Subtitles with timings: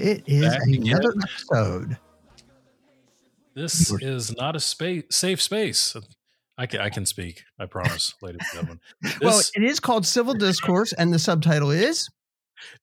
[0.00, 1.22] It is Back another again.
[1.22, 1.98] episode.
[3.54, 5.94] This is not a space safe space.
[6.56, 7.42] I can, I can speak.
[7.58, 8.80] I promise, ladies and gentlemen.
[9.02, 12.08] This, well, it is called Civil Discourse, and the subtitle is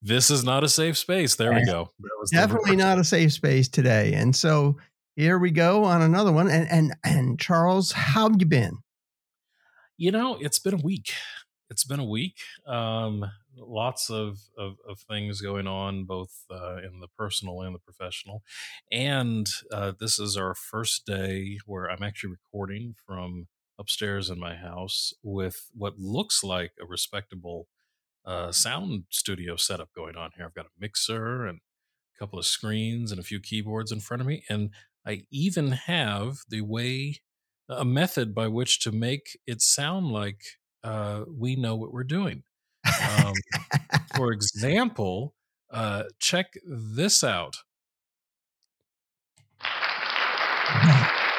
[0.02, 1.36] this is not a safe space.
[1.36, 1.92] There we go.
[2.00, 4.14] That was definitely not a safe space today.
[4.14, 4.78] And so
[5.16, 6.48] here we go on another one.
[6.48, 8.78] And and and Charles, how have you been?
[9.98, 11.14] You know, it's been a week.
[11.72, 12.38] It's been a week.
[12.68, 13.26] Um,
[13.58, 18.44] lots of, of, of things going on, both uh, in the personal and the professional.
[18.92, 23.48] And uh, this is our first day where I'm actually recording from
[23.80, 27.68] upstairs in my house with what looks like a respectable
[28.26, 30.46] uh, sound studio setup going on here.
[30.46, 31.60] I've got a mixer and
[32.16, 34.44] a couple of screens and a few keyboards in front of me.
[34.50, 34.72] And
[35.06, 37.18] I even have the way,
[37.70, 40.42] a method by which to make it sound like
[40.84, 42.44] uh, we know what we're doing.
[43.10, 43.34] Um,
[44.16, 45.34] for example,
[45.72, 47.58] uh, check this out.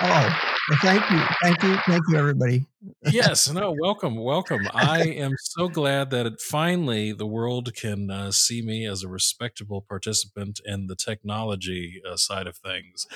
[0.00, 0.38] Oh,
[0.68, 2.66] well, thank you, thank you, thank you, everybody.
[3.10, 4.68] yes, no, welcome, welcome.
[4.72, 9.08] I am so glad that it finally the world can uh, see me as a
[9.08, 13.06] respectable participant in the technology uh, side of things.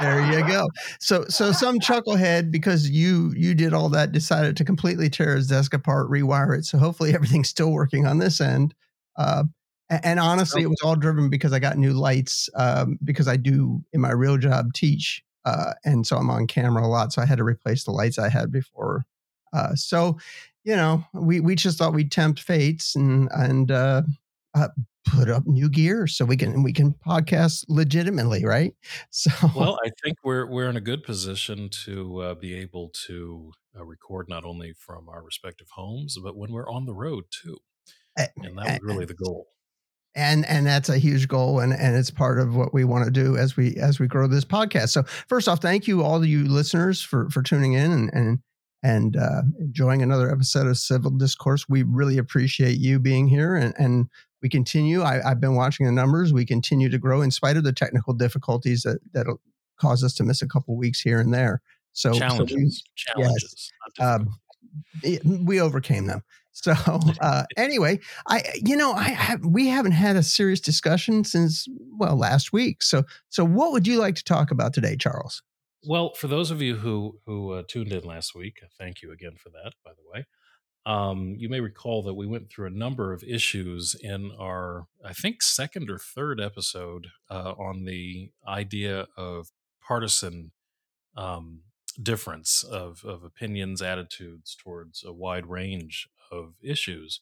[0.00, 0.68] There you go.
[0.98, 5.46] So so some chucklehead because you you did all that decided to completely tear his
[5.48, 6.64] desk apart, rewire it.
[6.64, 8.74] So hopefully everything's still working on this end.
[9.16, 9.44] Uh,
[9.90, 13.36] a- and honestly, it was all driven because I got new lights um, because I
[13.36, 17.12] do in my real job teach, uh, and so I'm on camera a lot.
[17.12, 19.04] So I had to replace the lights I had before.
[19.52, 20.18] Uh, so
[20.64, 24.02] you know, we we just thought we'd tempt fates and and uh,
[24.54, 24.68] uh,
[25.04, 28.74] put up new gear so we can we can podcast legitimately, right?
[29.10, 33.52] So Well, I think we're we're in a good position to uh, be able to
[33.78, 37.58] uh, record not only from our respective homes, but when we're on the road too,
[38.16, 39.46] and that was really the goal.
[40.14, 43.10] and and that's a huge goal and and it's part of what we want to
[43.10, 46.44] do as we as we grow this podcast so first off thank you all you
[46.48, 48.38] listeners for for tuning in and and
[48.82, 53.72] and uh, enjoying another episode of civil discourse we really appreciate you being here and
[53.78, 54.08] and
[54.42, 57.64] we continue I, i've been watching the numbers we continue to grow in spite of
[57.64, 59.40] the technical difficulties that that'll
[59.78, 61.62] cause us to miss a couple weeks here and there
[61.92, 63.72] so so we- Challenges, challenges.
[63.98, 64.28] Um,
[65.02, 66.22] it- we overcame them.
[66.52, 66.72] So
[67.22, 72.16] uh, anyway, I you know I have, we haven't had a serious discussion since well
[72.18, 72.82] last week.
[72.82, 75.42] So so what would you like to talk about today, Charles?
[75.84, 79.36] Well, for those of you who who uh, tuned in last week, thank you again
[79.38, 79.72] for that.
[79.84, 80.26] By the way,
[80.86, 85.12] um, you may recall that we went through a number of issues in our, I
[85.12, 89.48] think, second or third episode uh, on the idea of
[89.82, 90.52] partisan
[91.16, 91.62] um,
[92.02, 97.20] difference of of opinions, attitudes towards a wide range of issues,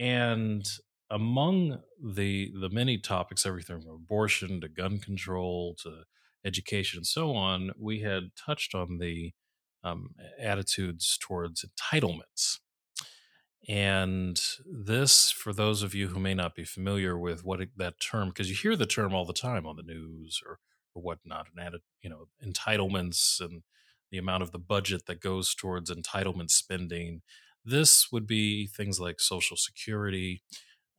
[0.00, 0.66] and
[1.10, 6.04] among the the many topics, everything from abortion to gun control to
[6.44, 9.32] education and so on, we had touched on the
[9.84, 12.58] um, attitudes towards entitlements.
[13.66, 18.28] And this, for those of you who may not be familiar with what that term,
[18.28, 20.58] because you hear the term all the time on the news or
[20.94, 23.62] or whatnot, and added, you know, entitlements and
[24.10, 27.20] the amount of the budget that goes towards entitlement spending.
[27.64, 30.42] This would be things like Social Security,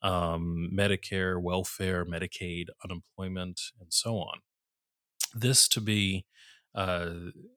[0.03, 4.39] um, Medicare, welfare, Medicaid, unemployment, and so on.
[5.33, 6.25] This to be,
[6.75, 7.09] uh,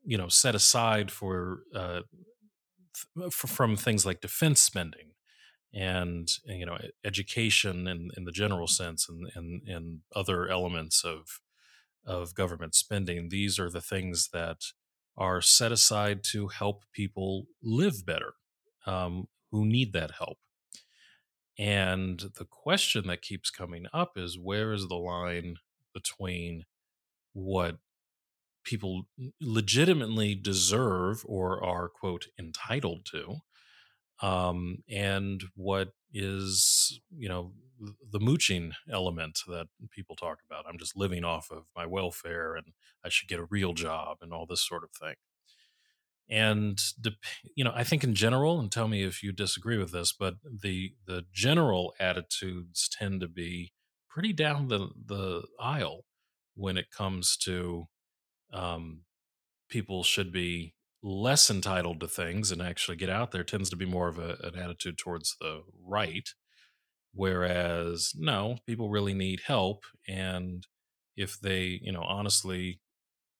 [0.04, 2.00] you know, set aside for, uh,
[3.18, 5.12] f- from things like defense spending
[5.74, 11.04] and, and, you know education in, in the general sense and, and, and other elements
[11.04, 11.40] of
[12.04, 13.28] of government spending.
[13.28, 14.58] These are the things that
[15.16, 18.34] are set aside to help people live better
[18.86, 20.38] um, who need that help.
[21.58, 25.56] And the question that keeps coming up is where is the line
[25.92, 26.64] between
[27.34, 27.76] what
[28.64, 29.04] people
[29.40, 33.36] legitimately deserve or are, quote, entitled to,
[34.26, 37.52] um, and what is, you know,
[38.12, 40.64] the mooching element that people talk about.
[40.68, 42.66] I'm just living off of my welfare and
[43.04, 45.14] I should get a real job and all this sort of thing.
[46.30, 46.80] And
[47.56, 50.36] you know, I think in general, and tell me if you disagree with this, but
[50.44, 53.72] the the general attitudes tend to be
[54.08, 56.04] pretty down the the aisle
[56.54, 57.86] when it comes to
[58.52, 59.02] um,
[59.68, 63.86] people should be less entitled to things and actually get out there tends to be
[63.86, 66.28] more of a, an attitude towards the right
[67.12, 70.66] whereas no people really need help and
[71.16, 72.80] if they you know honestly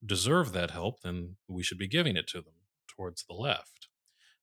[0.05, 2.55] deserve that help, then we should be giving it to them
[2.88, 3.88] towards the left.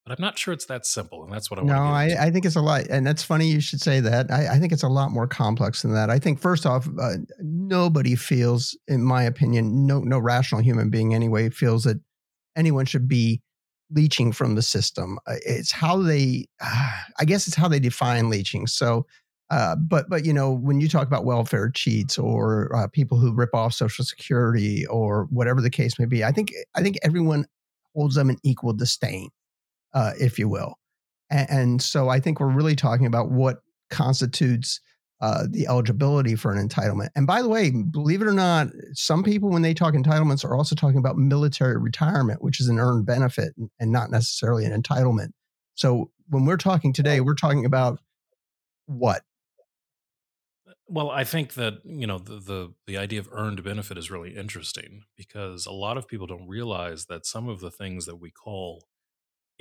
[0.09, 2.31] But I'm not sure it's that simple, and that's what I no, want I, I,
[2.31, 4.31] think it's a lot, and that's funny you should say that.
[4.31, 6.09] I, I think it's a lot more complex than that.
[6.09, 11.13] I think first off, uh, nobody feels, in my opinion, no no rational human being
[11.13, 12.01] anyway feels that
[12.56, 13.39] anyone should be
[13.91, 15.19] leeching from the system.
[15.27, 18.65] It's how they, uh, I guess, it's how they define leeching.
[18.65, 19.06] So.
[19.51, 23.33] Uh, but but you know when you talk about welfare cheats or uh, people who
[23.33, 27.47] rip off Social Security or whatever the case may be, I think I think everyone
[27.95, 29.29] holds them in equal disdain
[29.94, 30.75] uh, if you will.
[31.30, 33.57] And, and, so I think we're really talking about what
[33.89, 34.81] constitutes
[35.21, 37.09] uh, the eligibility for an entitlement.
[37.15, 40.56] And by the way, believe it or not, some people, when they talk entitlements, are
[40.56, 45.30] also talking about military retirement, which is an earned benefit and not necessarily an entitlement.
[45.75, 48.00] So when we're talking today, we're talking about
[48.85, 49.24] what?
[50.88, 54.35] Well, I think that you know the, the the idea of earned benefit is really
[54.35, 58.31] interesting because a lot of people don't realize that some of the things that we
[58.31, 58.85] call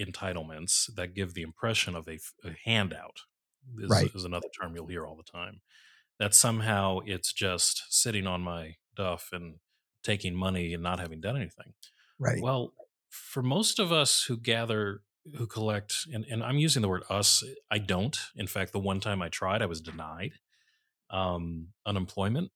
[0.00, 3.21] entitlements that give the impression of a, a handout
[3.79, 4.11] is, right.
[4.15, 5.61] is another term you'll hear all the time
[6.19, 9.56] that somehow it's just sitting on my duff and
[10.03, 11.75] taking money and not having done anything.
[12.19, 12.43] Right.
[12.43, 12.73] Well
[13.11, 15.00] for most of us who gather
[15.37, 18.19] who collect and, and i'm using the word us i don't.
[18.37, 20.33] In fact the one time i tried i was denied
[21.11, 22.50] um, unemployment.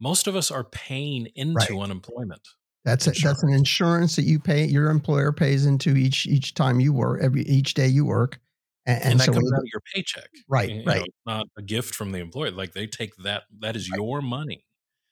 [0.00, 1.82] Most of us are paying into right.
[1.82, 2.48] unemployment
[2.86, 4.64] that's a, that's an insurance that you pay.
[4.64, 8.38] Your employer pays into each each time you work, every each day you work,
[8.86, 10.28] and, and, and that so comes out of your paycheck.
[10.48, 11.00] Right, you right.
[11.00, 12.52] Know, not a gift from the employer.
[12.52, 13.42] Like they take that.
[13.58, 13.98] That is right.
[13.98, 14.64] your money.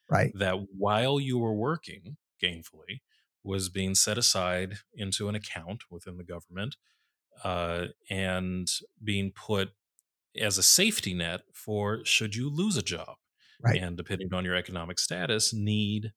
[0.09, 0.31] Right.
[0.35, 3.01] That while you were working gainfully
[3.43, 6.77] was being set aside into an account within the government,
[7.43, 8.69] uh, and
[9.03, 9.71] being put
[10.39, 13.15] as a safety net for should you lose a job.
[13.61, 13.81] Right.
[13.81, 16.13] And depending on your economic status, need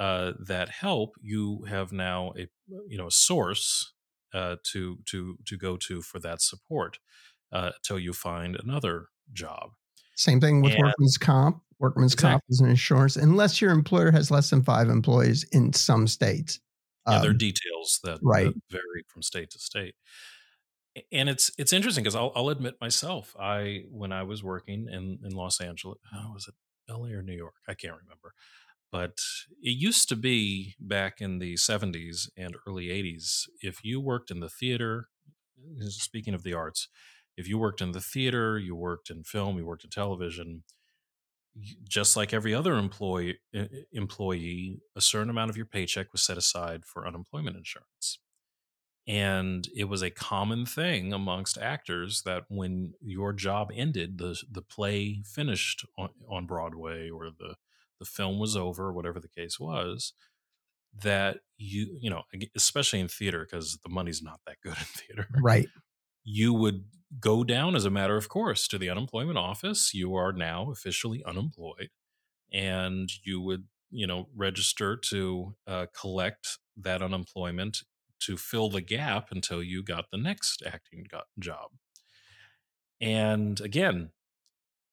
[0.00, 2.48] uh, that help, you have now a
[2.88, 3.92] you know a source
[4.34, 6.98] uh, to to to go to for that support
[7.52, 9.70] uh, until you find another job.
[10.16, 11.62] Same thing with and, workman's comp.
[11.78, 12.32] Workman's exactly.
[12.32, 16.58] comp is an insurance, unless your employer has less than five employees in some states.
[17.06, 18.46] Yeah, um, there are um, details that, right.
[18.46, 19.94] that vary from state to state
[21.12, 25.18] and it's it's interesting because I'll, I'll admit myself i when i was working in
[25.24, 26.54] in los angeles oh, was it
[26.92, 28.34] la or new york i can't remember
[28.90, 29.20] but
[29.62, 34.40] it used to be back in the 70s and early 80s, if you worked in
[34.40, 35.08] the theater,
[35.88, 36.88] speaking of the arts,
[37.36, 40.64] if you worked in the theater, you worked in film, you worked in television,
[41.88, 43.38] just like every other employee,
[43.92, 48.18] employee, a certain amount of your paycheck was set aside for unemployment insurance.
[49.06, 54.62] And it was a common thing amongst actors that when your job ended, the the
[54.62, 57.56] play finished on, on Broadway or the
[58.00, 60.12] the film was over, whatever the case was,
[61.02, 62.22] that you, you know,
[62.56, 65.28] especially in theater, because the money's not that good in theater.
[65.40, 65.68] Right.
[66.24, 66.86] You would
[67.20, 69.94] go down as a matter of course to the unemployment office.
[69.94, 71.90] You are now officially unemployed.
[72.52, 77.84] And you would, you know, register to uh, collect that unemployment
[78.20, 81.06] to fill the gap until you got the next acting
[81.38, 81.70] job.
[83.00, 84.10] And again,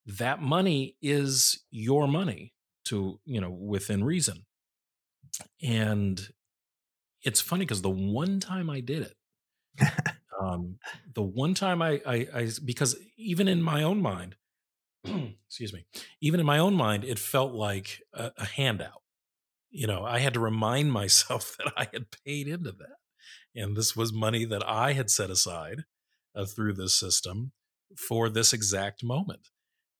[0.05, 2.53] that money is your money
[2.89, 4.45] to you know within reason.
[5.61, 6.19] And
[7.23, 9.87] it's funny because the one time i did it
[10.41, 10.77] um
[11.13, 14.35] the one time I, I i because even in my own mind
[15.47, 15.85] excuse me
[16.21, 19.01] even in my own mind it felt like a, a handout.
[19.69, 22.97] You know i had to remind myself that i had paid into that.
[23.55, 25.83] And this was money that i had set aside
[26.35, 27.51] uh, through this system
[27.97, 29.49] for this exact moment.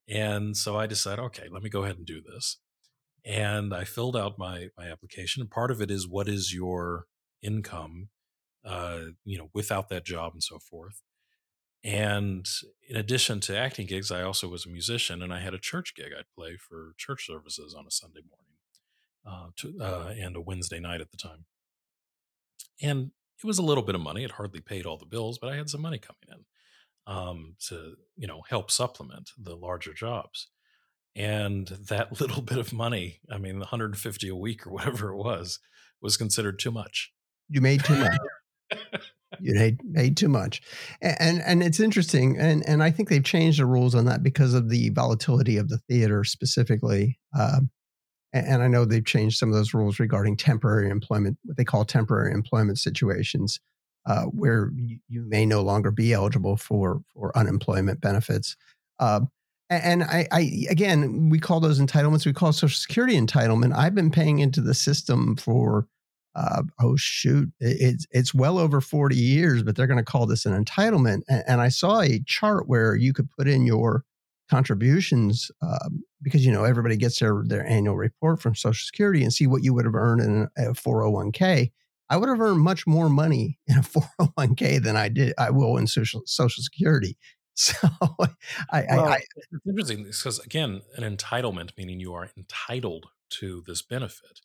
[0.07, 2.57] And so i decided okay let me go ahead and do this
[3.27, 5.41] and I filled out my my application.
[5.41, 7.05] And part of it is what is your
[7.43, 8.07] income,
[8.65, 11.03] uh, you know, without that job and so forth.
[11.83, 12.47] And
[12.89, 15.93] in addition to acting gigs, I also was a musician, and I had a church
[15.93, 16.11] gig.
[16.17, 18.57] I'd play for church services on a Sunday morning
[19.25, 21.45] uh, to, uh, and a Wednesday night at the time.
[22.81, 23.11] And
[23.43, 24.23] it was a little bit of money.
[24.23, 27.95] It hardly paid all the bills, but I had some money coming in um, to
[28.15, 30.47] you know help supplement the larger jobs
[31.17, 35.59] and that little bit of money i mean 150 a week or whatever it was
[36.01, 37.11] was considered too much.
[37.49, 38.17] You made too much.
[39.41, 40.61] You made, made too much.
[41.01, 44.23] And, and, and it's interesting and and i think they've changed the rules on that
[44.23, 47.69] because of the volatility of the theater specifically um,
[48.31, 51.65] and, and i know they've changed some of those rules regarding temporary employment what they
[51.65, 53.59] call temporary employment situations
[54.05, 58.55] uh, where you, you, may no longer be eligible for for unemployment benefits.
[58.99, 59.19] Uh,
[59.69, 62.25] And I, I, again, we call those entitlements.
[62.25, 63.75] We call Social Security entitlement.
[63.75, 65.87] I've been paying into the system for,
[66.35, 70.45] uh, oh shoot, it's it's well over forty years, but they're going to call this
[70.45, 71.23] an entitlement.
[71.27, 74.03] And, and, I saw a chart where you could put in your
[74.49, 79.33] contributions um, because you know everybody gets their their annual report from Social Security and
[79.33, 81.71] see what you would have earned in a four hundred oh one k.
[82.09, 85.75] I would have earned much more money in a 401k than I did I will
[85.77, 87.17] in social social security.
[87.57, 87.73] So
[88.71, 89.19] I, well, I, I
[89.51, 94.41] it's interesting because again, an entitlement meaning you are entitled to this benefit,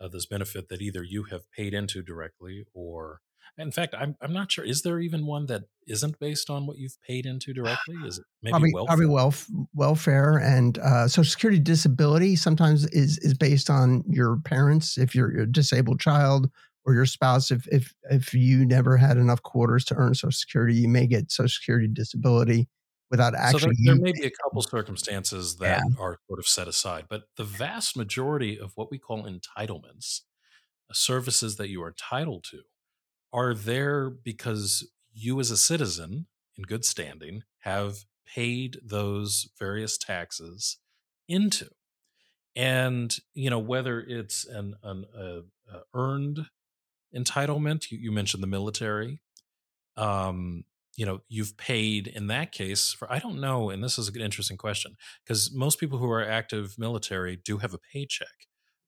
[0.00, 3.20] uh, this benefit that either you have paid into directly or
[3.58, 4.64] in fact, I'm I'm not sure.
[4.64, 7.96] Is there even one that isn't based on what you've paid into directly?
[8.06, 8.96] Is it maybe probably, welfare?
[8.96, 14.96] Probably welf- welfare and uh, Social Security disability sometimes is is based on your parents
[14.96, 16.48] if you're, you're a disabled child
[16.84, 20.74] or your spouse if if if you never had enough quarters to earn social security
[20.74, 22.68] you may get social security disability
[23.10, 26.02] without actually so there, there may be a couple circumstances that yeah.
[26.02, 30.20] are sort of set aside but the vast majority of what we call entitlements
[30.90, 32.60] uh, services that you are entitled to
[33.32, 40.78] are there because you as a citizen in good standing have paid those various taxes
[41.28, 41.68] into
[42.54, 45.40] and you know whether it's an, an uh,
[45.72, 46.46] uh, earned
[47.16, 47.90] entitlement.
[47.90, 49.20] You, you mentioned the military.
[49.96, 50.64] Um,
[50.96, 54.20] you know, you've paid in that case for, I don't know, and this is an
[54.20, 58.28] interesting question because most people who are active military do have a paycheck.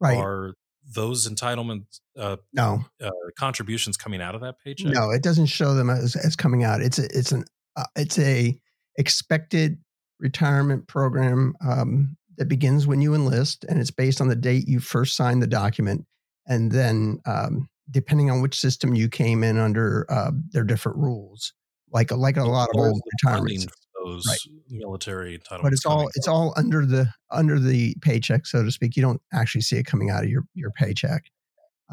[0.00, 0.16] Right.
[0.16, 0.54] Are
[0.86, 4.92] those entitlements, uh, no uh, contributions coming out of that paycheck?
[4.92, 6.82] No, it doesn't show them as, as coming out.
[6.82, 7.44] It's a, it's an,
[7.76, 8.58] uh, it's a
[8.98, 9.78] expected
[10.20, 14.78] retirement program um, that begins when you enlist and it's based on the date you
[14.78, 16.04] first signed the document.
[16.46, 21.52] And then um, depending on which system you came in under, uh, their different rules.
[21.92, 23.66] Like like a lot of old retirements,
[24.04, 24.38] those right.
[24.68, 25.62] military entitlements.
[25.62, 28.96] But it's all it's all under the under the paycheck, so to speak.
[28.96, 31.24] You don't actually see it coming out of your your paycheck.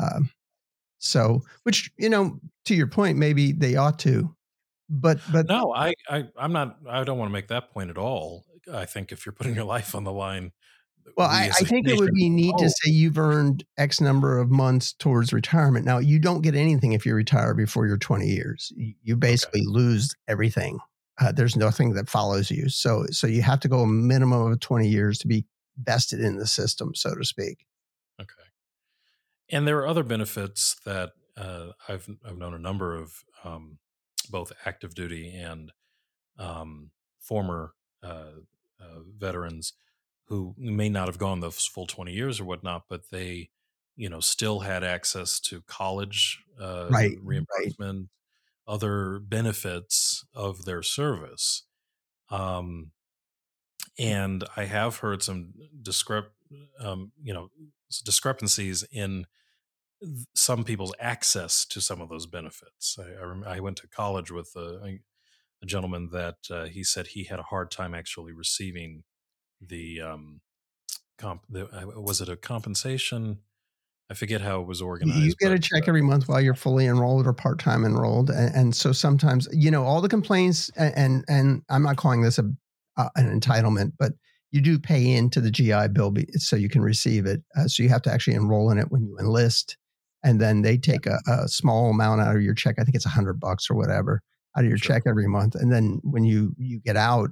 [0.02, 0.32] Um,
[0.98, 4.36] so, which you know, to your point, maybe they ought to,
[4.90, 6.78] but but no, I, I I'm not.
[6.88, 8.46] I don't want to make that point at all.
[8.72, 10.52] I think if you're putting your life on the line,
[11.18, 12.64] well, I, I, think it would be neat oh.
[12.64, 15.86] to say you've earned X number of months towards retirement.
[15.86, 18.72] Now, you don't get anything if you retire before your 20 years.
[18.76, 19.68] You basically okay.
[19.68, 20.80] lose everything.
[21.20, 22.70] Uh, there's nothing that follows you.
[22.70, 25.46] So, so you have to go a minimum of 20 years to be
[25.78, 27.66] vested in the system, so to speak.
[28.20, 28.32] Okay.
[29.50, 33.78] And there are other benefits that uh, I've I've known a number of um,
[34.30, 35.72] both active duty and
[36.38, 38.32] um, former uh,
[38.80, 39.74] uh veterans
[40.28, 43.50] who may not have gone the full 20 years or whatnot, but they,
[43.96, 48.10] you know, still had access to college uh, right, reimbursement,
[48.68, 48.74] right.
[48.74, 51.64] other benefits of their service.
[52.30, 52.92] Um,
[54.00, 56.28] and I have heard some discrep,
[56.80, 57.50] um, you know,
[58.06, 59.26] discrepancies in
[60.34, 62.98] some people's access to some of those benefits.
[62.98, 65.00] I, I, rem- I went to college with a,
[65.62, 69.04] a gentleman that uh, he said he had a hard time actually receiving
[69.62, 70.42] the um
[71.18, 73.40] comp the, uh, was it a compensation
[74.12, 75.20] I forget how it was organized.
[75.20, 78.30] You get a check uh, every month while you're fully enrolled or part time enrolled,
[78.30, 82.22] and, and, so sometimes you know all the complaints, and and, and I'm not calling
[82.22, 82.44] this a
[82.98, 84.12] uh, an entitlement, but
[84.52, 87.42] you do pay into the GI Bill so you can receive it.
[87.58, 89.78] Uh, so you have to actually enroll in it when you enlist,
[90.26, 92.76] and then they take a, a small amount out of your check.
[92.80, 94.22] I think it's a hundred bucks or whatever
[94.58, 94.94] out of your sure.
[94.94, 97.30] check every month, and then when you you get out,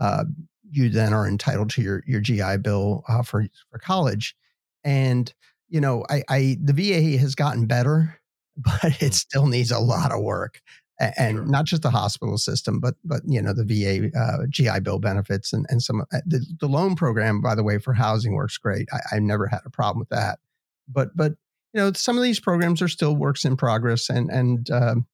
[0.00, 0.24] uh,
[0.70, 4.34] you then are entitled to your your GI Bill uh, for for college.
[4.84, 5.32] And
[5.68, 8.18] you know, I, I the VA has gotten better,
[8.56, 9.14] but it mm.
[9.14, 10.60] still needs a lot of work.
[10.98, 11.44] And sure.
[11.44, 15.52] not just the hospital system, but but you know the VA uh, GI Bill benefits
[15.52, 18.88] and and some uh, the, the loan program, by the way, for housing works great.
[18.90, 20.38] I, I've never had a problem with that.
[20.88, 21.32] But but
[21.74, 25.06] you know some of these programs are still works in progress, and and um,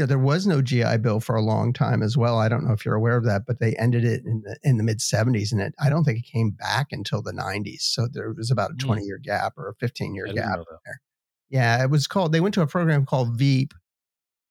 [0.00, 2.38] you know, there was no GI Bill for a long time as well.
[2.38, 4.78] I don't know if you're aware of that, but they ended it in the in
[4.78, 7.82] the mid 70s, and it, I don't think it came back until the 90s.
[7.82, 8.86] So there was about a hmm.
[8.86, 11.02] 20 year gap or a 15 year gap there.
[11.50, 12.32] Yeah, it was called.
[12.32, 13.74] They went to a program called VEAP,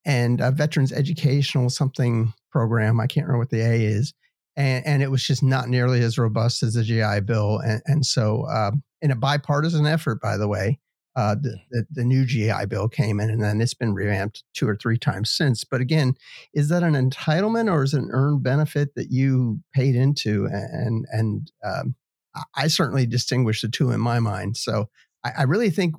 [0.06, 3.00] and a Veterans Educational something program.
[3.00, 4.14] I can't remember what the A is,
[4.56, 8.06] and and it was just not nearly as robust as the GI Bill, and and
[8.06, 10.80] so um, in a bipartisan effort, by the way
[11.20, 14.66] uh, the, the, the new GI Bill came in, and then it's been revamped two
[14.66, 15.66] or three times since.
[15.66, 16.14] But again,
[16.54, 20.46] is that an entitlement or is it an earned benefit that you paid into?
[20.46, 21.96] And and um,
[22.56, 24.56] I certainly distinguish the two in my mind.
[24.56, 24.88] So
[25.26, 25.96] I, I really think,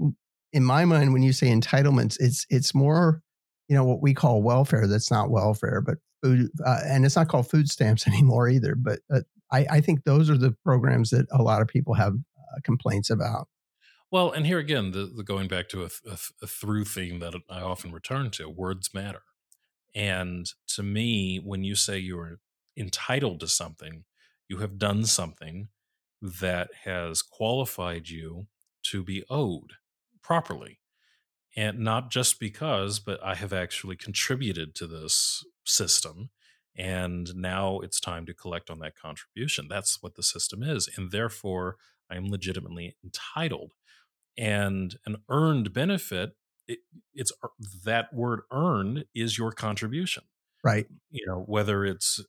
[0.54, 3.20] in my mind, when you say entitlements, it's it's more
[3.68, 4.86] you know what we call welfare.
[4.86, 8.74] That's not welfare, but food, uh, and it's not called food stamps anymore either.
[8.74, 9.20] But uh,
[9.52, 13.10] I, I think those are the programs that a lot of people have uh, complaints
[13.10, 13.48] about.
[14.10, 17.34] Well, and here again, the, the going back to a, a, a through theme that
[17.48, 19.22] I often return to: words matter.
[19.94, 22.40] And to me, when you say you're
[22.76, 24.04] entitled to something,
[24.48, 25.68] you have done something
[26.22, 28.46] that has qualified you
[28.84, 29.74] to be owed
[30.22, 30.80] properly.
[31.56, 36.30] And not just because, but I have actually contributed to this system.
[36.76, 39.66] And now it's time to collect on that contribution.
[39.68, 40.88] That's what the system is.
[40.96, 41.76] And therefore,
[42.10, 43.72] I am legitimately entitled.
[44.36, 46.30] And an earned benefit,
[46.66, 46.80] it,
[47.14, 47.32] it's
[47.84, 50.24] that word earned is your contribution.
[50.62, 50.86] Right.
[51.10, 52.20] You know, whether it's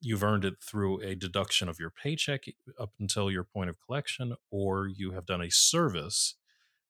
[0.00, 2.44] you've earned it through a deduction of your paycheck
[2.78, 6.36] up until your point of collection, or you have done a service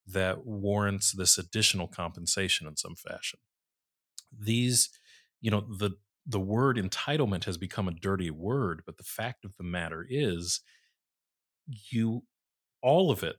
[0.07, 3.39] that warrants this additional compensation in some fashion.
[4.37, 4.91] These,
[5.41, 5.93] you know, the
[6.27, 10.61] the word entitlement has become a dirty word, but the fact of the matter is
[11.91, 12.23] you
[12.83, 13.37] all of it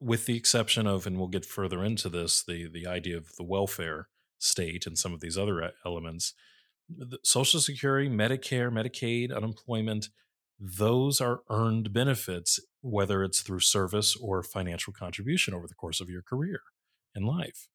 [0.00, 3.44] with the exception of and we'll get further into this the the idea of the
[3.44, 6.34] welfare state and some of these other uh, elements
[7.22, 10.08] social security medicare medicaid unemployment
[10.58, 16.10] those are earned benefits, whether it's through service or financial contribution over the course of
[16.10, 16.60] your career
[17.14, 17.68] in life.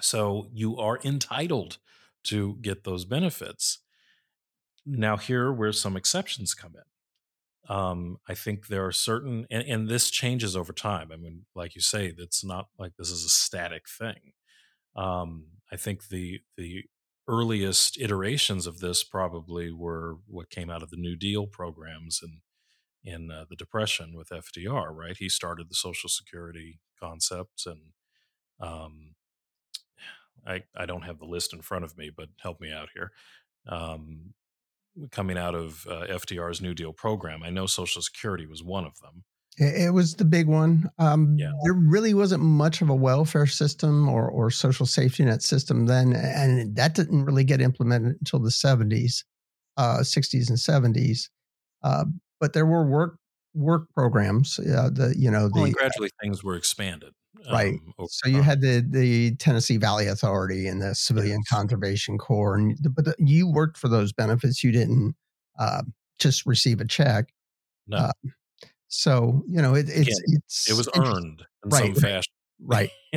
[0.00, 1.78] So you are entitled
[2.24, 3.78] to get those benefits.
[4.86, 6.82] Now, here where some exceptions come in.
[7.70, 11.10] Um, I think there are certain, and, and this changes over time.
[11.12, 14.32] I mean, like you say, it's not like this is a static thing.
[14.96, 16.84] Um, I think the the
[17.28, 22.40] earliest iterations of this probably were what came out of the New Deal programs and
[23.04, 24.92] in uh, the Depression with FDR.
[24.92, 27.80] Right, he started the Social Security concept, and
[28.60, 29.14] um,
[30.46, 33.12] I I don't have the list in front of me, but help me out here.
[33.68, 34.34] Um,
[35.10, 38.98] coming out of uh, FDR's New Deal program, I know Social Security was one of
[39.00, 39.24] them.
[39.56, 40.88] It was the big one.
[40.98, 41.50] Um, yeah.
[41.64, 46.14] There really wasn't much of a welfare system or, or social safety net system then,
[46.14, 49.24] and that didn't really get implemented until the 70s,
[49.76, 50.56] uh, 60s, and
[50.96, 51.28] 70s.
[51.82, 52.04] Uh,
[52.38, 53.16] but there were work
[53.54, 54.58] work programs.
[54.58, 57.12] Uh, the you know the well, gradually things were expanded.
[57.50, 57.74] Right.
[57.98, 61.48] Um, so you had the the Tennessee Valley Authority and the Civilian yes.
[61.48, 64.64] Conservation Corps, and but the, you worked for those benefits.
[64.64, 65.14] You didn't
[65.58, 65.82] uh,
[66.18, 67.32] just receive a check.
[67.86, 67.96] No.
[67.98, 68.12] Uh,
[68.88, 72.90] so you know, it, it's it's it was earned in right, some fashion, right?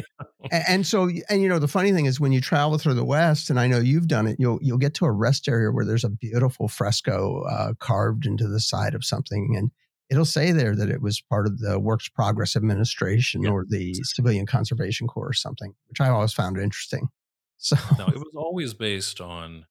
[0.52, 3.04] and, and, so, and you know, the funny thing is when you travel through the
[3.04, 5.86] West, and I know you've done it, you'll you'll get to a rest area where
[5.86, 9.71] there's a beautiful fresco uh, carved into the side of something, and
[10.10, 13.94] it'll say there that it was part of the Works Progress Administration or the.
[14.04, 17.08] Civilian Conservation Corps or something, which I always found interesting.
[17.58, 19.68] So no, it was always based on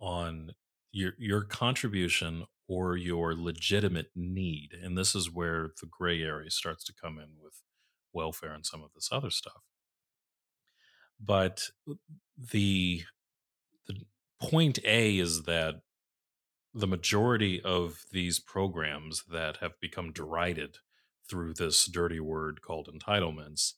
[0.00, 0.52] on
[0.92, 4.70] your your contribution or your legitimate need.
[4.82, 7.60] And this is where the gray area starts to come in with
[8.14, 9.60] welfare and some of this other stuff.
[11.20, 11.94] But uh,
[12.52, 13.02] the
[13.86, 14.06] the
[14.40, 15.82] point A is that
[16.74, 20.78] the majority of these programs that have become derided
[21.28, 23.74] through this dirty word called entitlements,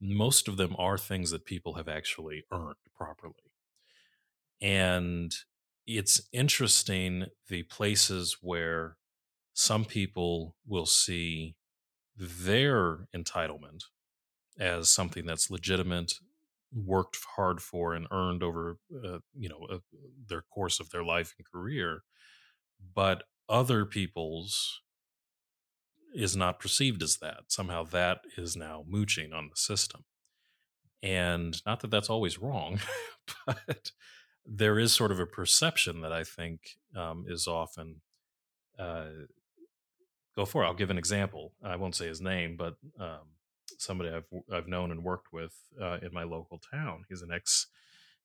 [0.00, 3.32] most of them are things that people have actually earned properly.
[4.60, 5.34] And
[5.86, 8.96] it's interesting the places where
[9.54, 11.56] some people will see
[12.16, 13.84] their entitlement
[14.58, 16.14] as something that's legitimate
[16.72, 19.78] worked hard for and earned over uh, you know uh,
[20.28, 22.02] their course of their life and career
[22.94, 24.80] but other people's
[26.14, 30.04] is not perceived as that somehow that is now mooching on the system
[31.02, 32.78] and not that that's always wrong
[33.46, 33.90] but
[34.46, 38.02] there is sort of a perception that I think um, is often
[38.78, 39.06] uh,
[40.36, 40.66] go for it.
[40.66, 41.52] I'll give an example.
[41.62, 43.32] I won't say his name, but um,
[43.78, 47.04] somebody I've I've known and worked with uh, in my local town.
[47.08, 47.66] He's an ex.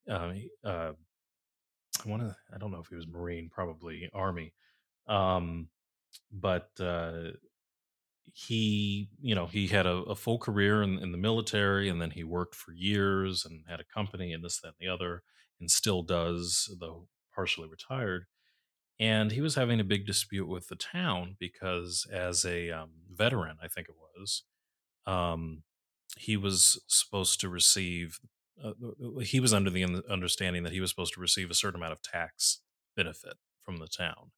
[0.09, 0.93] Uh,
[2.05, 2.35] I want to.
[2.53, 4.53] I don't know if he was Marine, probably Army,
[5.07, 5.67] um,
[6.31, 7.31] but uh,
[8.33, 12.11] he, you know, he had a, a full career in, in, the military, and then
[12.11, 15.23] he worked for years and had a company and this, that, and the other
[15.59, 18.25] and still does, though partially retired.
[18.99, 23.57] And he was having a big dispute with the town because, as a um, veteran,
[23.63, 24.43] I think it was,
[25.05, 25.63] um,
[26.17, 28.19] he was supposed to receive.
[28.63, 31.93] Uh, he was under the understanding that he was supposed to receive a certain amount
[31.93, 32.61] of tax
[32.95, 34.31] benefit from the town,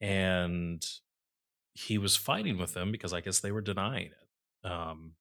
[0.00, 0.84] and
[1.74, 4.68] he was fighting with them because I guess they were denying it.
[4.68, 5.14] Um,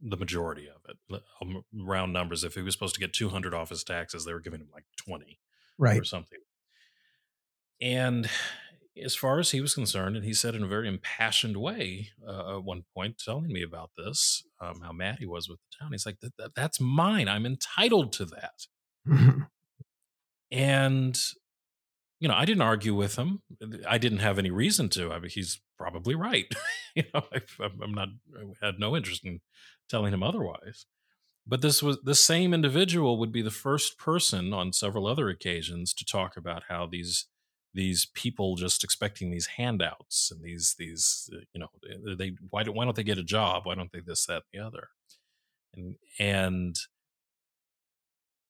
[0.00, 1.22] the majority of it.
[1.40, 4.40] Um, round numbers, if he was supposed to get 200 off his taxes, they were
[4.40, 5.38] giving him like 20
[5.78, 6.00] right.
[6.00, 6.38] or something.
[7.80, 8.28] And
[9.02, 12.56] as far as he was concerned, and he said in a very impassioned way uh,
[12.56, 15.92] at one point, telling me about this, um, how mad he was with the town.
[15.92, 17.28] He's like, that, that, "That's mine.
[17.28, 18.66] I'm entitled to that."
[20.50, 21.18] and
[22.20, 23.42] you know, I didn't argue with him.
[23.86, 25.12] I didn't have any reason to.
[25.12, 26.46] I mean, he's probably right.
[26.94, 27.40] you know, I,
[27.82, 28.08] I'm not.
[28.34, 29.40] I had no interest in
[29.88, 30.86] telling him otherwise.
[31.46, 35.92] But this was the same individual would be the first person on several other occasions
[35.94, 37.26] to talk about how these
[37.74, 42.74] these people just expecting these handouts and these these uh, you know they why don't
[42.74, 44.88] why don't they get a job why don't they this that and the other
[45.74, 46.78] and and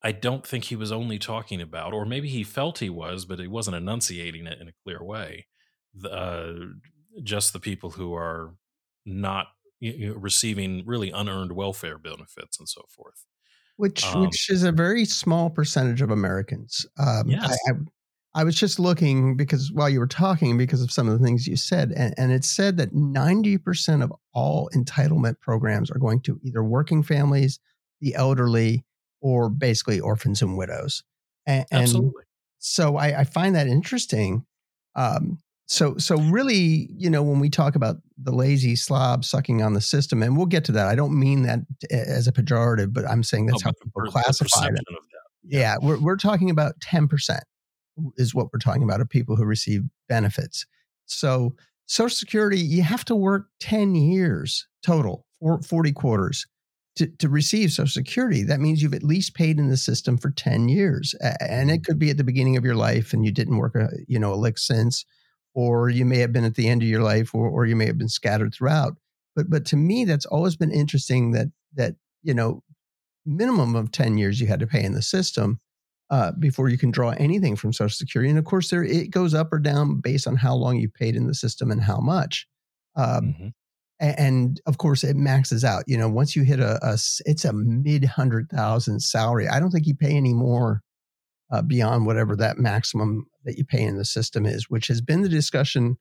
[0.05, 3.39] I don't think he was only talking about, or maybe he felt he was, but
[3.39, 5.47] he wasn't enunciating it in a clear way.
[5.95, 6.53] The, uh,
[7.23, 8.55] just the people who are
[9.07, 9.47] not
[9.81, 13.25] you know, receiving really unearned welfare benefits and so forth.
[13.77, 16.85] Which, um, which is a very small percentage of Americans.
[16.99, 17.57] Um, yes.
[17.67, 17.75] I, I,
[18.37, 21.47] I was just looking because while you were talking, because of some of the things
[21.47, 26.41] you said, and, and it said that 90% of all entitlement programs are going to
[26.43, 27.61] either working families,
[28.01, 28.85] the elderly,
[29.21, 31.05] or basically orphans and widows.
[31.47, 32.25] And, Absolutely.
[32.59, 34.45] so I, I, find that interesting.
[34.97, 39.75] Um, so so really, you know, when we talk about the lazy slob sucking on
[39.75, 40.89] the system, and we'll get to that.
[40.89, 44.67] I don't mean that as a pejorative, but I'm saying that's oh, how people classify
[44.67, 44.81] it.
[45.43, 45.61] Yeah.
[45.61, 47.45] yeah, we're we're talking about ten percent
[48.17, 50.67] is what we're talking about of people who receive benefits.
[51.07, 51.55] So
[51.87, 55.27] Social Security, you have to work ten years total,
[55.63, 56.47] forty quarters
[56.97, 60.31] to, to receive Social Security, that means you've at least paid in the system for
[60.31, 61.15] 10 years.
[61.41, 61.83] And it mm-hmm.
[61.83, 64.33] could be at the beginning of your life and you didn't work a, you know,
[64.33, 65.05] a lick since,
[65.55, 67.87] or you may have been at the end of your life, or, or you may
[67.87, 68.95] have been scattered throughout.
[69.35, 72.63] But but to me, that's always been interesting that that, you know,
[73.27, 75.59] minimum of 10 years you had to pay in the system
[76.11, 78.31] uh, before you can draw anything from Social Security.
[78.31, 81.17] And of course, there it goes up or down based on how long you paid
[81.17, 82.47] in the system and how much.
[82.97, 83.49] Um, mm-hmm
[84.01, 86.95] and of course it maxes out you know once you hit a, a
[87.27, 90.81] it's a mid hundred thousand salary i don't think you pay any more
[91.53, 95.23] uh, beyond whatever that maximum that you pay in the system is which has been
[95.23, 95.97] the discussion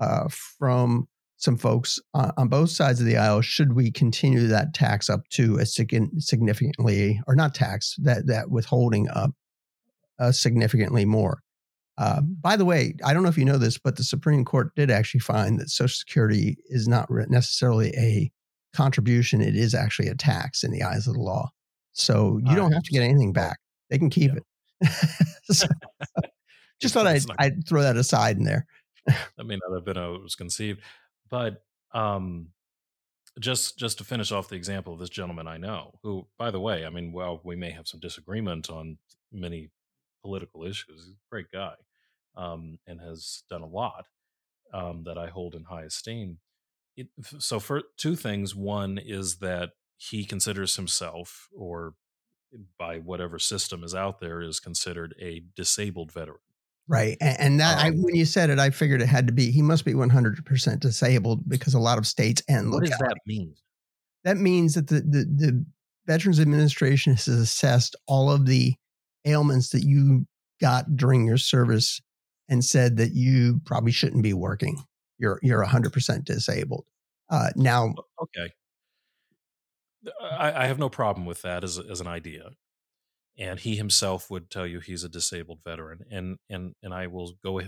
[0.00, 4.72] uh, from some folks on, on, both sides of the aisle should we continue that
[4.74, 9.32] tax up to a significantly or not tax that that withholding up
[10.22, 11.42] uh, significantly more
[11.98, 14.74] uh, by the way, I don't know if you know this, but the Supreme Court
[14.74, 18.30] did actually find that Social Security is not necessarily a
[18.74, 21.50] contribution; it is actually a tax in the eyes of the law.
[21.92, 23.58] So you don't have to get anything back;
[23.90, 24.42] they can keep it.
[25.44, 25.68] so,
[26.80, 28.66] just thought I'd, I'd, throw that aside in there.
[29.06, 30.80] that may not have been how it was conceived,
[31.28, 32.48] but um,
[33.38, 36.60] just just to finish off the example of this gentleman I know, who, by the
[36.60, 38.96] way, I mean, well, we may have some disagreement on
[39.30, 39.68] many
[40.22, 41.04] political issues.
[41.04, 41.74] He's a great guy
[42.36, 44.06] um, and has done a lot
[44.72, 46.38] um, that I hold in high esteem.
[46.96, 47.08] It,
[47.38, 51.94] so, for two things, one is that he considers himself, or
[52.78, 56.38] by whatever system is out there, is considered a disabled veteran.
[56.88, 59.32] Right, and, and that um, I, when you said it, I figured it had to
[59.32, 59.50] be.
[59.50, 62.98] He must be one hundred percent disabled because a lot of states and what does
[62.98, 63.54] that mean?
[64.24, 65.64] That means that the, the the
[66.06, 68.74] Veterans Administration has assessed all of the
[69.24, 70.26] ailments that you
[70.60, 72.00] got during your service
[72.48, 74.82] and said that you probably shouldn't be working.
[75.18, 76.84] You're you're 100% disabled.
[77.30, 78.52] Uh, now, okay,
[80.20, 82.50] I, I, have no problem with that as as an idea,
[83.38, 87.34] and he himself would tell you he's a disabled veteran, and and and I will
[87.42, 87.60] go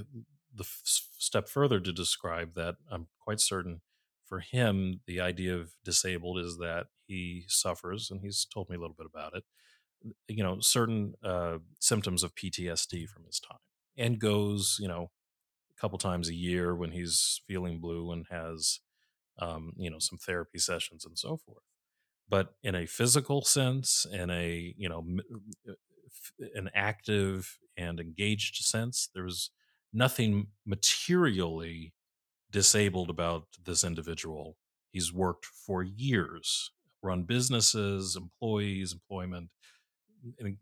[0.55, 3.81] the step further to describe that I'm quite certain
[4.27, 8.81] for him the idea of disabled is that he suffers, and he's told me a
[8.81, 9.45] little bit about it
[10.29, 13.59] you know certain uh, symptoms of PTSD from his time,
[13.97, 15.11] and goes you know
[15.77, 18.81] a couple times a year when he's feeling blue and has
[19.38, 21.62] um, you know some therapy sessions and so forth.
[22.29, 25.05] But in a physical sense, in a you know
[25.69, 25.75] uh,
[26.55, 29.51] an active and engaged sense, there's
[29.93, 31.93] nothing materially
[32.51, 34.57] disabled about this individual.
[34.90, 36.71] He's worked for years,
[37.03, 39.51] run businesses, employees, employment,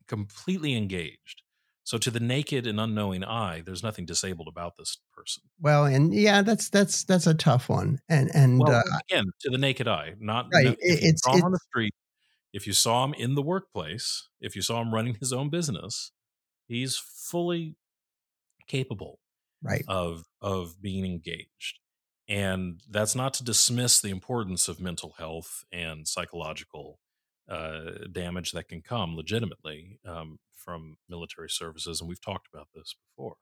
[0.07, 1.43] completely engaged.
[1.85, 5.43] So to the naked and unknowing eye, there's nothing disabled about this person.
[5.61, 8.01] Well, and yeah, that's that's that's a tough one.
[8.09, 10.67] And and well, uh, again, to the naked eye, not right.
[10.67, 11.95] No, it's, him on the street.
[12.53, 16.13] If you saw him in the workplace, if you saw him running his own business,
[16.69, 17.77] he's fully
[18.69, 19.19] capable,
[19.63, 21.81] right, of of being engaged.
[22.29, 27.01] And that's not to dismiss the importance of mental health and psychological
[27.49, 32.95] uh, damage that can come legitimately um, from military services, and we've talked about this
[33.11, 33.37] before.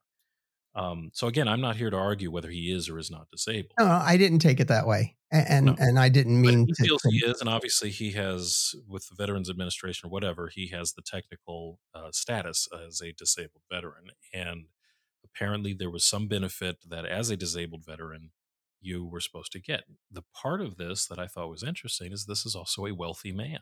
[0.75, 3.73] Um, so again, I'm not here to argue whether he is or is not disabled.
[3.79, 5.75] No, I didn't take it that way, and and, No.
[5.79, 9.09] and I didn't But mean he feels to- he is, and obviously he has, with
[9.09, 14.11] the Veterans Administration or whatever, he has the technical uh, status as a disabled veteran.
[14.33, 14.67] And
[15.25, 18.31] apparently, there was some benefit that as a disabled veteran,
[18.81, 19.83] you were supposed to get.
[20.11, 23.33] The part of this that I thought was interesting is this is also a wealthy
[23.33, 23.59] man.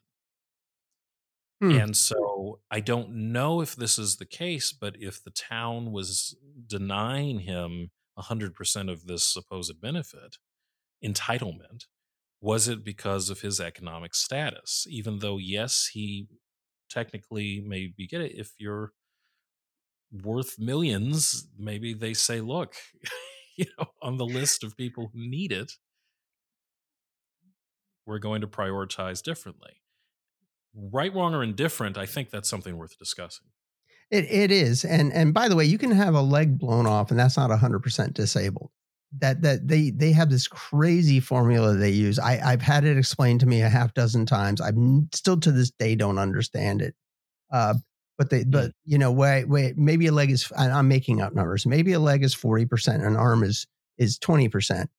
[1.61, 1.73] Hmm.
[1.73, 6.37] And so I don't know if this is the case, but if the town was
[6.67, 10.37] denying him 100% of this supposed benefit,
[11.05, 11.87] entitlement,
[12.41, 14.87] was it because of his economic status?
[14.89, 16.29] Even though, yes, he
[16.89, 18.33] technically maybe get it.
[18.37, 18.93] If you're
[20.13, 22.75] worth millions, maybe they say, look,
[23.57, 25.73] you know, on the list of people who need it,
[28.07, 29.81] we're going to prioritize differently.
[30.75, 33.47] Right, wrong, or indifferent, I think that's something worth discussing.
[34.11, 37.11] It it is, and and by the way, you can have a leg blown off,
[37.11, 38.71] and that's not hundred percent disabled.
[39.19, 42.19] That that they they have this crazy formula they use.
[42.19, 44.61] I I've had it explained to me a half dozen times.
[44.61, 46.95] I am still to this day don't understand it.
[47.51, 47.75] Uh,
[48.17, 51.67] but they but you know wait wait maybe a leg is I'm making up numbers.
[51.67, 53.67] Maybe a leg is forty percent, an arm is
[53.99, 54.91] is twenty percent.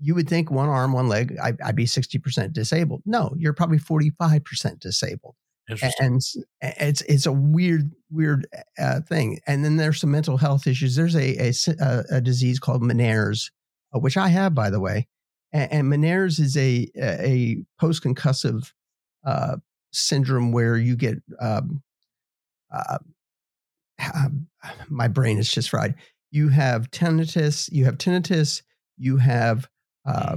[0.00, 3.02] You would think one arm, one leg, I, I'd be sixty percent disabled.
[3.04, 5.34] No, you're probably forty five percent disabled.
[6.60, 8.46] And it's it's a weird weird
[8.78, 9.40] uh, thing.
[9.46, 10.96] And then there's some mental health issues.
[10.96, 11.52] There's a
[12.10, 13.50] a disease called meniere's
[13.94, 15.06] uh, which i have by the way.
[15.52, 18.72] And, and meniere's is a a post concussive
[19.24, 19.56] uh,
[19.92, 21.82] syndrome where you get um,
[22.72, 22.98] uh,
[24.14, 24.46] um,
[24.88, 25.94] my brain is just fried.
[26.30, 28.62] You have tinnitus you have tinnitus
[28.96, 29.68] you have
[30.08, 30.36] uh,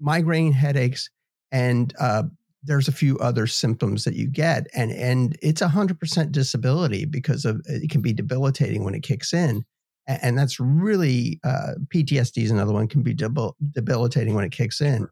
[0.00, 1.10] migraine headaches
[1.52, 2.24] and uh,
[2.64, 7.44] there's a few other symptoms that you get and and it's a 100% disability because
[7.44, 9.64] of it can be debilitating when it kicks in
[10.08, 14.52] A- and that's really uh, ptsd is another one can be debil- debilitating when it
[14.52, 15.08] kicks in.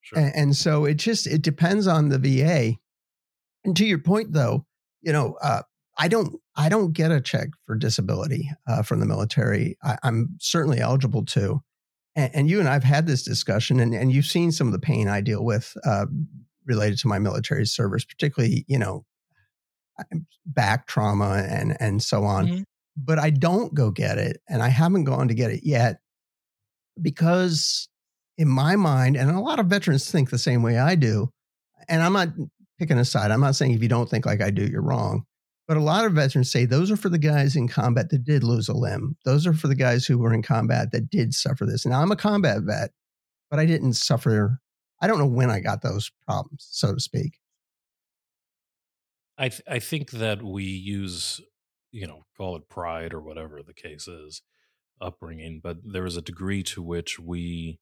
[0.00, 0.18] Sure.
[0.18, 2.74] and, and so it just it depends on the va
[3.64, 4.66] and to your point though
[5.00, 5.62] you know uh,
[5.96, 9.78] i don't i don't get a check for disability uh, from the military.
[9.82, 11.62] I, i'm certainly eligible to
[12.16, 14.78] and, and you and i've had this discussion and, and you've seen some of the
[14.78, 16.06] pain i deal with uh,
[16.66, 19.04] related to my military service particularly you know
[20.46, 22.46] back trauma and and so on.
[22.46, 22.64] Mhm.
[22.96, 25.98] but i don't go get it and i haven't gone to get it yet
[27.00, 27.88] because
[28.38, 31.28] in my mind and a lot of veterans think the same way i do
[31.88, 32.28] and i'm not
[32.76, 33.30] picking a side.
[33.30, 35.24] I'm not saying if you don't think like i do you're wrong
[35.66, 38.44] but a lot of veterans say those are for the guys in combat that did
[38.44, 39.16] lose a limb.
[39.24, 41.86] Those are for the guys who were in combat that did suffer this.
[41.86, 42.90] Now i'm a combat vet
[43.50, 44.60] but i didn't suffer
[45.00, 47.38] i don't know when i got those problems so to speak.
[49.36, 51.40] I th- I think that we use,
[51.90, 54.42] you know, call it pride or whatever the case is,
[55.00, 57.80] upbringing, but there is a degree to which we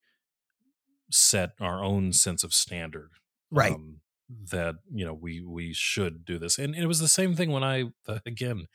[1.11, 3.11] set our own sense of standard,
[3.51, 3.73] Right.
[3.73, 4.01] Um,
[4.51, 7.65] that you know we we should do this, and it was the same thing when
[7.65, 8.67] I uh, again,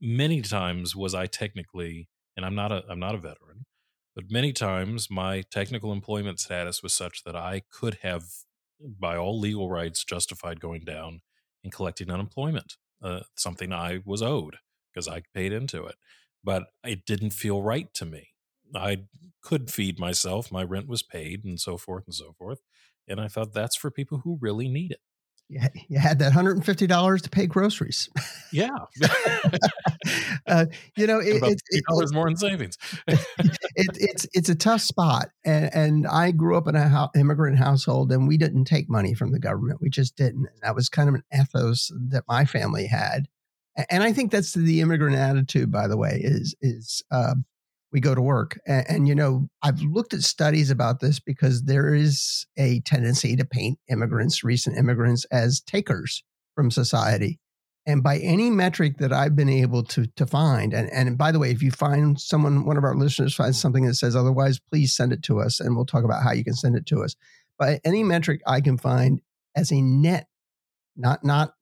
[0.00, 3.66] many times was I technically, and I'm not a I'm not a veteran,
[4.14, 8.24] but many times my technical employment status was such that I could have,
[8.80, 11.22] by all legal rights, justified going down
[11.62, 14.56] and collecting unemployment, uh, something I was owed
[14.92, 15.96] because I paid into it.
[16.42, 18.33] But it didn't feel right to me.
[18.76, 19.04] I
[19.42, 22.60] could feed myself, my rent was paid, and so forth and so forth.
[23.08, 25.00] And I thought that's for people who really need it.
[25.48, 28.08] you had, you had that $150 to pay groceries
[28.50, 28.70] Yeah.
[30.46, 32.78] uh, you know it, it's it, dollars more in savings.
[33.06, 33.18] it,
[33.76, 38.10] it's it's a tough spot and, and i grew up in a hou- immigrant household
[38.12, 41.14] and we didn't take money from the government we just didn't that was kind of
[41.14, 43.26] an ethos that my family had
[43.90, 47.34] and i think that's the immigrant attitude by the way is is uh,
[47.94, 51.62] we go to work and, and you know i've looked at studies about this because
[51.62, 56.22] there is a tendency to paint immigrants recent immigrants as takers
[56.54, 57.40] from society
[57.86, 61.38] and by any metric that I've been able to to find, and and by the
[61.38, 64.96] way, if you find someone, one of our listeners finds something that says otherwise, please
[64.96, 67.14] send it to us, and we'll talk about how you can send it to us.
[67.58, 69.20] By any metric I can find
[69.54, 70.28] as a net,
[70.96, 71.54] not not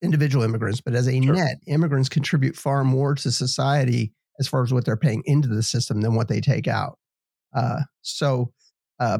[0.00, 1.34] individual immigrants, but as a Sure.
[1.34, 5.62] net, immigrants contribute far more to society as far as what they're paying into the
[5.62, 6.98] system than what they take out.
[7.54, 8.52] Uh, so.
[8.98, 9.18] Uh,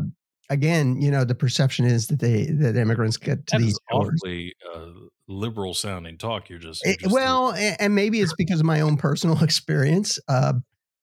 [0.50, 3.80] Again, you know, the perception is that they that immigrants get to That these is
[3.90, 4.88] awfully uh,
[5.26, 6.50] liberal sounding talk.
[6.50, 10.18] You're just, you're just well, and maybe it's because of my own personal experience.
[10.28, 10.54] Uh,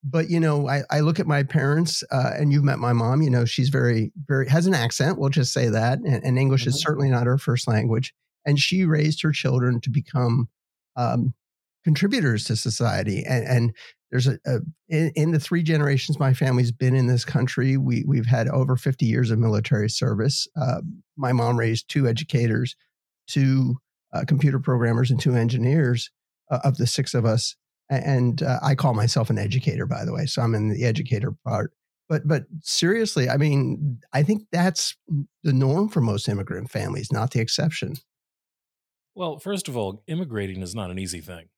[0.04, 3.22] but you know, I, I look at my parents, uh, and you've met my mom.
[3.22, 5.18] You know, she's very, very has an accent.
[5.18, 6.82] We'll just say that, and, and English is Mhm.
[6.86, 8.14] certainly not her first language.
[8.46, 10.48] And she raised her children to become
[10.94, 11.34] um,
[11.82, 13.24] contributors to society.
[13.24, 13.76] And, and
[14.10, 17.76] there's a, a in, in, the three generations my family's been in this country.
[17.76, 20.48] We we've had over 50 years of military service.
[20.60, 20.80] Uh,
[21.16, 22.74] my mom raised two educators,
[23.26, 23.76] two
[24.12, 26.10] uh, computer programmers, and two engineers
[26.50, 27.56] uh, of the six of us.
[27.88, 31.32] And uh, I call myself an educator, by the way, so I'm in the educator
[31.44, 31.72] part.
[32.08, 34.96] But but seriously, I mean, I think that's
[35.44, 37.94] the norm for most immigrant families, not the exception.
[39.14, 41.48] Well, first of all, immigrating is not an easy thing.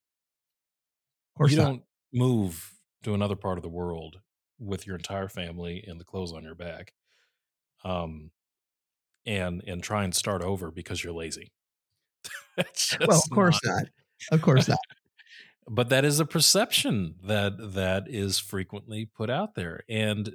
[1.35, 1.65] Of course you not.
[1.65, 2.73] don't move
[3.03, 4.21] to another part of the world
[4.59, 6.93] with your entire family and the clothes on your back,
[7.85, 8.31] um,
[9.27, 11.53] and and try and start over because you're lazy.
[12.57, 13.75] well, of course not.
[13.75, 13.87] not.
[14.31, 14.79] Of course not.
[15.69, 20.33] but that is a perception that that is frequently put out there, and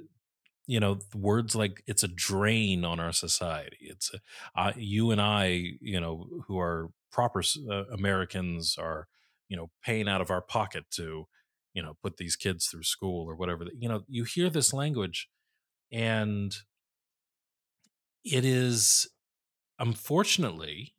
[0.66, 3.78] you know words like it's a drain on our society.
[3.80, 9.06] It's a, uh, you and I, you know, who are proper uh, Americans, are
[9.48, 11.26] you know paying out of our pocket to
[11.74, 15.28] you know put these kids through school or whatever you know you hear this language
[15.92, 16.56] and
[18.24, 19.08] it is
[19.78, 20.94] unfortunately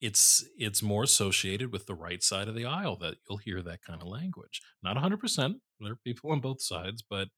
[0.00, 3.82] it's it's more associated with the right side of the aisle that you'll hear that
[3.82, 4.62] kind of language.
[4.82, 7.28] Not 100% there are people on both sides but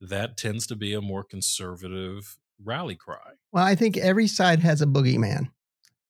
[0.00, 3.32] that tends to be a more conservative rally cry.
[3.52, 5.50] Well i think every side has a boogeyman.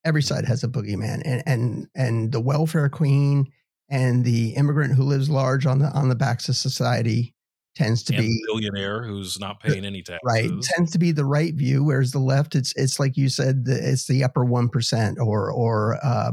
[0.05, 0.35] Every mm-hmm.
[0.35, 3.47] side has a boogeyman and and and the welfare queen
[3.90, 7.35] and the immigrant who lives large on the on the backs of society
[7.79, 10.20] tends to and be billionaire who's not paying any taxes.
[10.24, 13.64] Right, tends to be the right view, whereas the left, it's it's like you said,
[13.66, 16.33] it's the upper one percent, or or uh,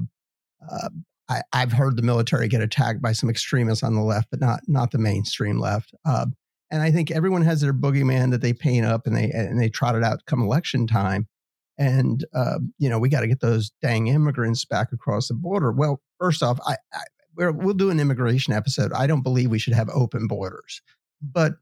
[0.69, 0.89] uh,
[1.29, 4.61] I, have heard the military get attacked by some extremists on the left, but not
[4.67, 5.93] not the mainstream left.
[6.03, 6.25] Uh,
[6.71, 9.69] and I think everyone has their boogeyman that they paint up and they and they
[9.69, 11.27] trot it out come election time.
[11.77, 15.71] And uh, you know we got to get those dang immigrants back across the border.
[15.71, 17.03] Well, first off, I, I
[17.35, 18.91] we will do an immigration episode.
[18.93, 20.81] I don't believe we should have open borders,
[21.21, 21.55] but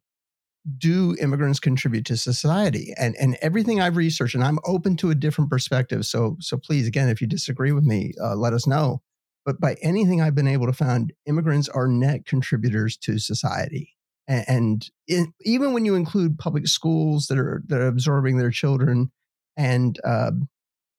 [0.78, 2.94] do immigrants contribute to society?
[2.98, 6.06] And and everything I've researched, and I'm open to a different perspective.
[6.06, 9.02] So so please, again, if you disagree with me, uh, let us know.
[9.46, 13.94] But by anything I've been able to find, immigrants are net contributors to society.
[14.26, 19.12] And, and even when you include public schools that are that are absorbing their children
[19.58, 20.32] and uh,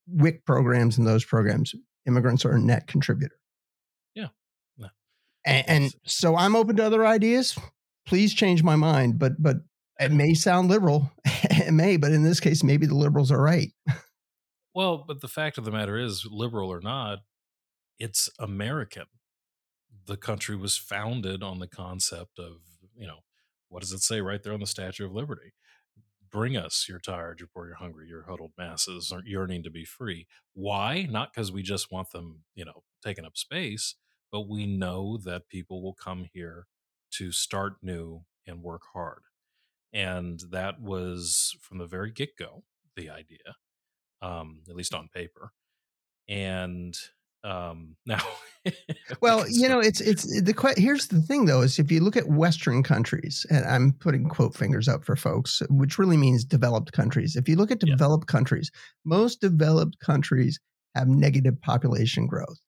[0.06, 1.74] WIC programs and those programs,
[2.06, 3.36] immigrants are a net contributor.
[5.44, 7.58] And, and so I'm open to other ideas.
[8.06, 9.56] Please change my mind, but but
[9.98, 11.12] it may sound liberal.
[11.24, 13.72] it may, but in this case, maybe the liberals are right.
[14.74, 17.20] Well, but the fact of the matter is, liberal or not,
[18.00, 19.04] it's American.
[20.06, 22.56] The country was founded on the concept of,
[22.96, 23.20] you know,
[23.68, 25.52] what does it say right there on the Statue of Liberty?
[26.28, 29.84] Bring us, you're tired, you're poor, you're hungry, you're huddled masses, are yearning to be
[29.84, 30.26] free.
[30.52, 31.06] Why?
[31.08, 33.94] Not because we just want them, you know, taking up space,
[34.34, 36.66] but we know that people will come here
[37.12, 39.20] to start new and work hard.
[39.92, 42.64] And that was from the very get go
[42.96, 43.54] the idea,
[44.22, 45.52] um, at least on paper.
[46.28, 46.96] And
[47.44, 48.24] um, now,
[49.20, 52.26] well, you know, it's it's the here's the thing though is if you look at
[52.26, 57.36] Western countries, and I'm putting quote fingers up for folks, which really means developed countries.
[57.36, 58.32] If you look at developed yeah.
[58.32, 58.72] countries,
[59.04, 60.58] most developed countries
[60.96, 62.58] have negative population growth,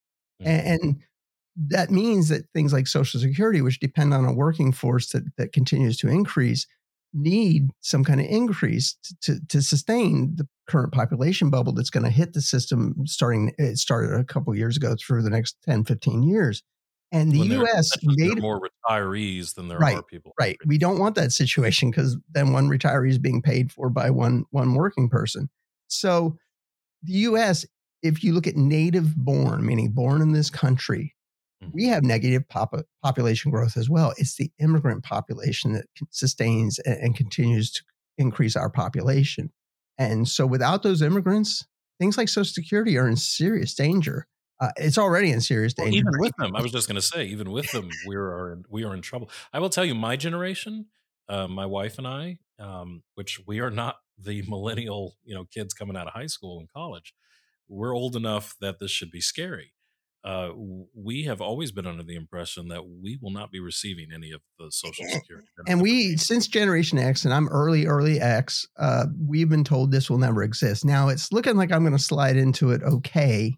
[0.40, 0.48] mm-hmm.
[0.48, 0.96] and, and
[1.57, 5.53] that means that things like Social Security, which depend on a working force that, that
[5.53, 6.66] continues to increase,
[7.14, 12.11] need some kind of increase to, to, sustain the current population bubble that's going to
[12.11, 16.23] hit the system starting it started a couple years ago through the next 10 15
[16.23, 16.62] years.
[17.12, 20.59] And the us made more retirees than there right, are people right.
[20.66, 24.45] we don't want that situation because then one retiree is being paid for by one
[24.51, 25.49] one working person.
[25.87, 26.37] So
[27.03, 27.64] the us
[28.03, 31.15] if you look at native born meaning born in this country
[31.61, 31.92] we mm-hmm.
[31.92, 34.12] have negative pop- population growth as well.
[34.19, 37.83] It's the immigrant population that sustains and, and, continues to
[38.19, 39.53] increase our population.
[39.98, 41.67] And so without those immigrants,
[41.98, 44.27] things like Social Security are in serious danger.
[44.61, 45.90] Uh, it's already in serious danger.
[45.90, 48.52] Well, even with them, I was just going to say, even with them, we are
[48.52, 49.31] in, we are in trouble.
[49.52, 50.87] I will tell you, my generation,
[51.29, 55.75] uh, my wife and I, um, which we are not the millennial, you know, kids
[55.75, 57.15] coming out of high school and college.
[57.69, 59.73] We're old enough that this should be scary
[60.27, 60.50] uh,
[60.92, 64.40] we have always been under the impression that we will not be receiving any of
[64.58, 65.46] the social security.
[65.68, 70.10] And we, since Generation X, and I'm early, early X, uh, we've been told this
[70.10, 70.85] will never exist.
[70.85, 73.54] Now it's looking like I'm going to slide into it okay.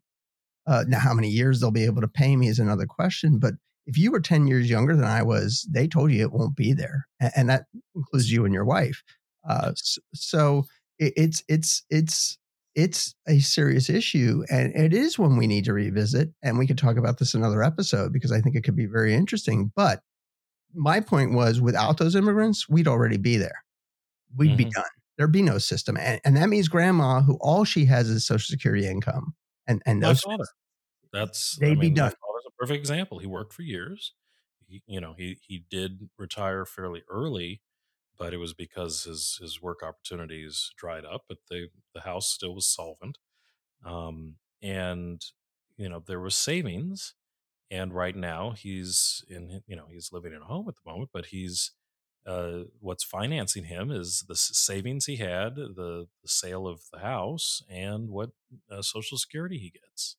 [0.67, 3.39] Uh, now, how many years they'll be able to pay me is another question.
[3.39, 3.55] But
[3.87, 6.75] if you were 10 years younger than I was, they told you it won't be
[6.75, 7.07] there.
[7.19, 7.65] And, and that
[7.97, 9.03] includes you and your wife.
[9.49, 10.65] Uh, so, so
[10.99, 12.37] it's, it's, it's,
[12.79, 16.79] it's a serious issue and it is one we need to revisit and we could
[16.79, 20.03] talk about this another episode because i think it could be very interesting but
[20.75, 23.65] my point was without those immigrants, we'd already be there.
[24.37, 24.73] We'd be Mhm.
[24.75, 24.85] done.
[25.17, 25.97] There'd be no system.
[25.97, 29.35] And, and that means grandma, who all she has is social security income.
[29.67, 30.47] And and My those father.
[31.13, 32.11] That's They'd I be mean, my done.
[32.11, 33.19] father's a perfect example.
[33.19, 34.15] He worked for years.
[34.67, 37.63] He, you know, he he did retire fairly early,
[38.19, 41.25] but it was because his his work opportunities dried up.
[41.29, 43.19] But the the house still was solvent,
[43.85, 45.23] um, and
[45.77, 47.15] you know there was savings.
[47.71, 51.11] And right now he's in you know he's living in a home at the moment,
[51.13, 51.73] but he's
[52.27, 57.63] uh, what's financing him is the savings he had, the, the sale of the house,
[57.71, 58.31] and what
[58.71, 60.17] uh, Social Security he gets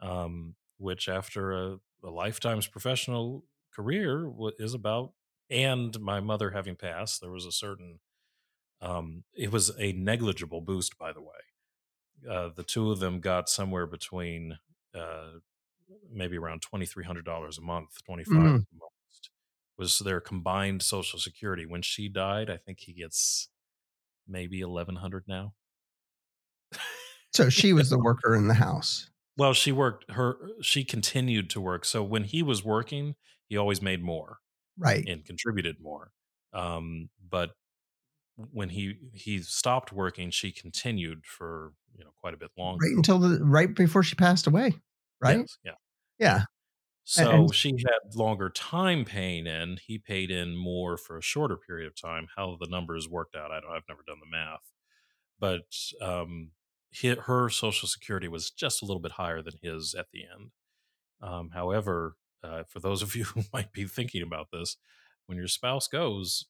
[0.00, 5.12] um, which after a, a lifetime's professional career is about
[5.50, 8.00] and my mother having passed there was a certain
[8.82, 11.40] um, it was a negligible boost by the way
[12.28, 14.58] uh, the two of them got somewhere between
[14.94, 15.32] uh,
[16.10, 18.66] maybe around $2300 a month 25 Mhm.
[18.72, 19.30] most
[19.78, 23.50] was their combined social security when she died i think he gets
[24.28, 25.54] maybe 1100 now
[27.32, 29.10] so she was the worker in the house.
[29.36, 31.84] Well, she worked her she continued to work.
[31.84, 33.16] So when he was working,
[33.48, 34.40] he always made more
[34.80, 35.06] Right.
[35.06, 36.10] and contributed more.
[36.52, 37.50] Um, but
[38.36, 42.86] when he he stopped working, she continued for, you know, quite a bit longer.
[42.86, 44.74] Right until the right before she passed away.
[45.20, 45.38] Right?
[45.38, 45.72] Yes, yeah.
[46.18, 46.44] Yeah.
[47.04, 49.78] So and- she had longer time paying in.
[49.84, 52.28] He paid in more for a shorter period of time.
[52.36, 53.72] How the numbers worked out, I don't.
[53.72, 54.70] I've never done the math,
[55.38, 55.62] but
[56.00, 56.50] um,
[57.26, 60.50] her social security was just a little bit higher than his at the end.
[61.22, 64.76] Um, however, uh, for those of you who might be thinking about this,
[65.26, 66.46] when your spouse goes,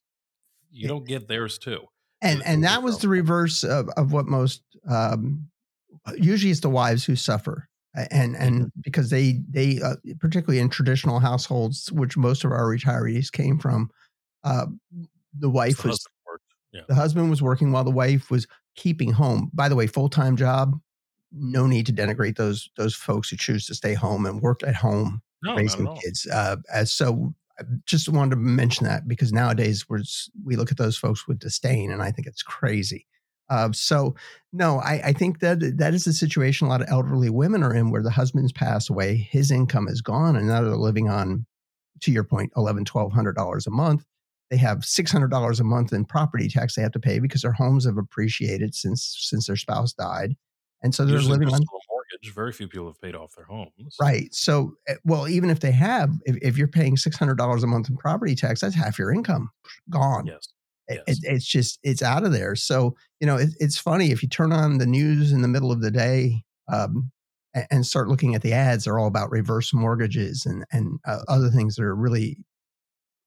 [0.71, 1.81] you don't get theirs too.
[2.23, 5.49] and and that was the reverse of, of what most um,
[6.17, 7.69] usually it's the wives who suffer
[8.11, 13.33] and and because they they uh, particularly in traditional households which most of our retirees
[13.33, 13.91] came from
[14.45, 14.67] uh,
[15.39, 16.41] the wife the was husband.
[16.73, 16.83] Yeah.
[16.89, 20.79] the husband was working while the wife was keeping home by the way full-time job
[21.33, 24.77] no need to denigrate those those folks who choose to stay home and work at
[24.77, 26.27] home No, raising kids.
[26.27, 30.03] Uh, as so, I just wanted to mention that because nowadays we're
[30.45, 33.07] we look at those folks with disdain, and I think it's crazy.
[33.49, 34.15] Uh, so,
[34.53, 37.75] no, I, I think that that is the situation a lot of elderly women are
[37.75, 41.47] in, where the husband's passed away, his income is gone, and now they're living on,
[42.03, 44.05] to your point, eleven, twelve hundred dollars a month.
[44.51, 47.43] They have six hundred dollars a month in property tax they have to pay because
[47.43, 50.37] their homes have appreciated since since their spouse died,
[50.83, 51.61] and so they're Usually living on
[52.13, 52.35] mortgage.
[52.35, 53.97] Very few people have paid off their homes.
[54.01, 54.33] Right.
[54.35, 57.67] So, eh, well, even if they have, if, if you're paying six hundred dollars a
[57.67, 59.51] month in property tax, that's half your income
[59.91, 60.27] gone.
[60.27, 60.49] Yes.
[60.89, 61.19] It- yes.
[61.19, 62.55] it- it's just it's out of there.
[62.57, 65.71] So you know, it, it's funny if you turn on the news in the middle
[65.73, 66.43] of the day
[66.73, 67.11] um,
[67.55, 68.85] and, and start looking at the ads.
[68.85, 72.39] They're all about reverse mortgages and and uh, other things that are really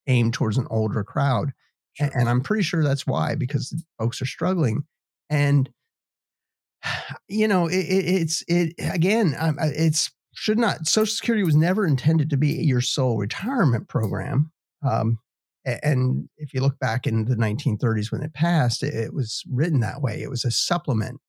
[0.08, 1.54] aimed towards an older crowd.
[1.94, 2.08] Sure.
[2.08, 4.84] And, and I'm pretty sure that's why because folks are struggling.
[5.30, 5.70] And
[7.28, 9.36] you know, it, it, it's it again.
[9.40, 10.88] um, uh, It's should not.
[10.88, 14.52] Social Security was never intended to be your sole retirement program.
[14.88, 15.20] Um,
[15.66, 19.80] and if you look back in the 1930s when it passed, it, it was written
[19.80, 20.22] that way.
[20.22, 21.22] It was a supplement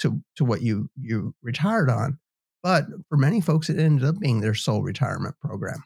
[0.00, 2.18] to to what you you retired on.
[2.62, 5.84] But for many folks, it ended up being their sole retirement program.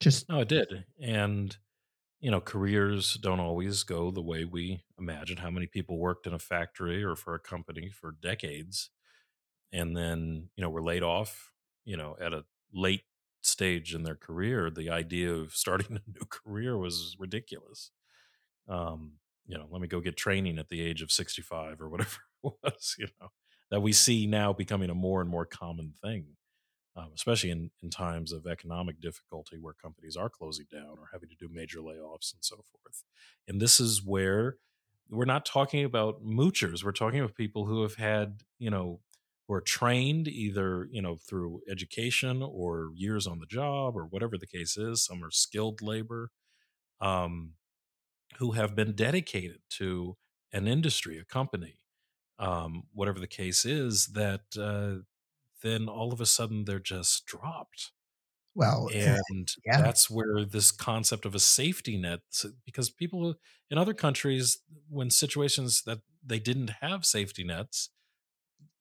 [0.00, 0.84] Just No, it did.
[1.00, 1.56] And,
[2.24, 5.36] you know, careers don't always go the way we imagine.
[5.36, 8.88] How many people worked in a factory or for a company for decades
[9.74, 11.52] and then, you know, were laid off,
[11.84, 13.02] you know, at a late
[13.42, 14.70] stage in their career.
[14.70, 17.90] The idea of starting a new career was ridiculous.
[18.70, 22.20] Um, you know, let me go get training at the age of 65 or whatever
[22.42, 23.28] it was, you know,
[23.70, 26.28] that we see now becoming a more and more common thing
[26.96, 31.28] um, especially in, in times of economic difficulty where companies are closing down or having
[31.28, 33.02] to do major layoffs and so forth.
[33.48, 34.56] And this is where
[35.10, 36.84] we're not talking about moochers.
[36.84, 39.00] We're talking about people who have had, you know,
[39.46, 44.38] who are trained either, you know, through education or years on the job or whatever
[44.38, 45.04] the case is.
[45.04, 46.30] Some are skilled labor,
[47.00, 47.52] um,
[48.38, 50.16] who have been dedicated to
[50.52, 51.78] an industry, a company,
[52.38, 55.02] um, whatever the case is, that uh,
[55.64, 57.90] then all of a sudden they're just dropped.
[58.54, 59.82] well, And yeah.
[59.82, 62.20] that's where this concept of a safety net,
[62.64, 63.34] because people
[63.70, 64.58] in other countries,
[64.88, 67.90] when situations that they didn't have safety nets,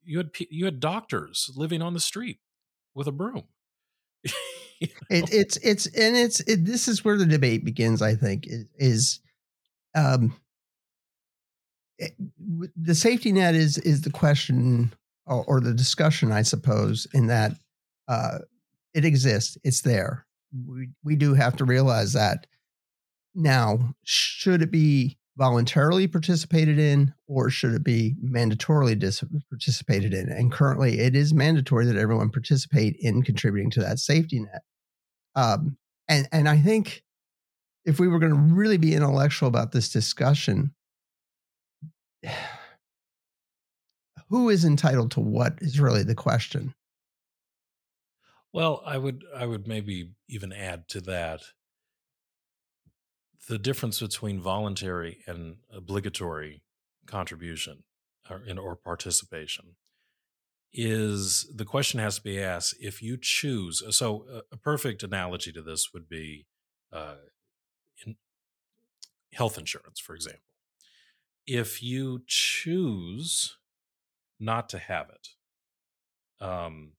[0.04, 2.40] you had you had doctors living on the street
[2.94, 3.46] with a broom.
[4.80, 5.18] You know?
[5.18, 8.66] it, it's it's and it's it, this is where the debate begins i think is,
[8.78, 9.20] is
[9.96, 10.36] um
[12.00, 12.16] it-
[12.76, 14.92] the safety net is is the question
[15.26, 17.54] or, or the discussion i suppose in that
[18.08, 18.40] uh
[18.94, 20.26] it exists it's there.
[20.68, 22.46] We, we do have to realize that
[23.36, 30.30] now should it be voluntarily participated in or should it be mandatorily dis- participated in?
[30.30, 34.62] And currently it is mandatory that everyone participate in contributing to that safety net.
[35.36, 37.02] Um, and and i think
[37.86, 40.76] if we were going to really be intellectual about this discussion
[44.34, 46.74] who is entitled to what is really the question
[48.52, 51.42] Well, I would I would maybe even add to that
[53.48, 56.64] the difference between voluntary and obligatory
[57.06, 57.84] contribution
[58.28, 59.76] or, or participation
[60.72, 63.84] is the question has to be asked if you choose.
[63.96, 66.48] So, a, a perfect analogy to this would be
[66.92, 67.18] uh,
[68.04, 68.16] in
[69.34, 70.42] health insurance, for example.
[71.46, 73.58] If you choose
[74.40, 76.94] not to have it, um,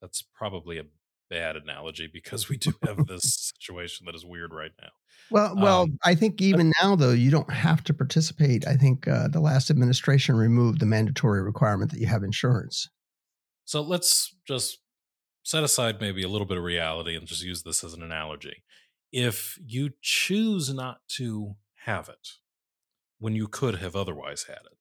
[0.00, 0.84] that's probably a
[1.28, 4.90] bad analogy because we do have this situation that is weird right now.
[5.30, 8.66] Well, well, Um, I think even now though you don't have to participate.
[8.66, 12.88] I think uh, the last administration removed the mandatory requirement that you have insurance.
[13.64, 14.78] So let's just
[15.42, 18.62] set aside maybe a little bit of reality and just use this as an analogy.
[19.12, 22.28] If you choose not to have it
[23.18, 24.75] when you could have otherwise had it,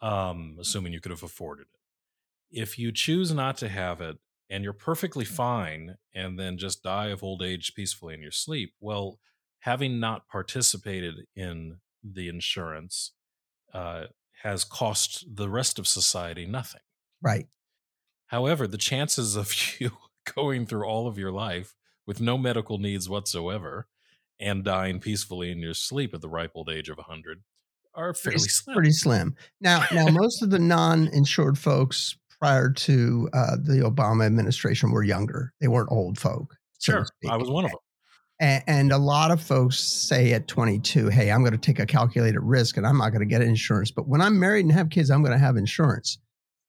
[0.00, 4.18] um, assuming you could have afforded it, if you choose not to have it
[4.50, 8.74] and you're perfectly fine and then just die of old age peacefully in your sleep,
[8.80, 9.18] well,
[9.60, 13.12] having not participated in the insurance
[13.72, 14.04] uh,
[14.42, 16.82] has cost the rest of society nothing.
[17.22, 17.48] Right.
[18.26, 19.92] However, the chances of you
[20.34, 21.74] going through all of your life
[22.06, 23.88] with no medical needs whatsoever
[24.38, 27.42] and dying peacefully in your sleep at the ripe old age of 100
[27.94, 28.74] are Pretty, fairly s- slim.
[28.74, 29.34] pretty slim.
[29.60, 35.52] Now, now most of the non-insured folks prior to uh, the Obama administration were younger.
[35.60, 36.56] They weren't old folk.
[36.78, 37.06] so Sure.
[37.30, 37.80] I was one of them.
[38.42, 41.86] A- And a lot of folks say at 22, hey, I'm going to take a
[41.86, 43.90] calculated risk and I'm not going to get insurance.
[43.90, 46.18] But when I'm married and have kids, I'm going to have insurance.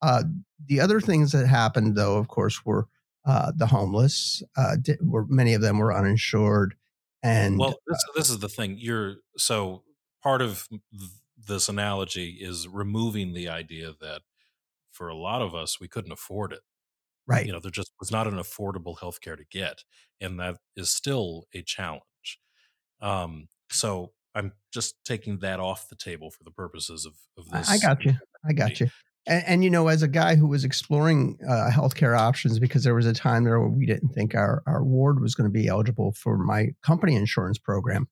[0.02, 0.24] Uh,
[0.68, 2.88] the other things that happened, though, of course, were
[3.26, 4.44] uh, the homeless.
[4.56, 6.76] Uh, were many of them were uninsured,
[7.24, 8.78] and Well, this, this is the thing.
[8.78, 9.82] You're so
[10.26, 10.68] part of
[11.38, 14.22] this analogy is removing the idea that
[14.92, 16.62] for a lot of us we couldn't afford it.
[17.28, 19.84] right, You know, there just was not an affordable healthcare to get,
[20.20, 22.40] and that is still a challenge.
[23.02, 27.70] Um, so I'm just taking that off the table for the purposes of of this.
[27.70, 28.16] I got you.
[28.48, 28.90] I got you.
[29.28, 32.96] And, and you know, as a guy who was exploring uh, healthcare options, because there
[32.96, 35.68] was a time there where we didn't think our our ward was going to be
[35.68, 38.08] eligible for my company insurance program.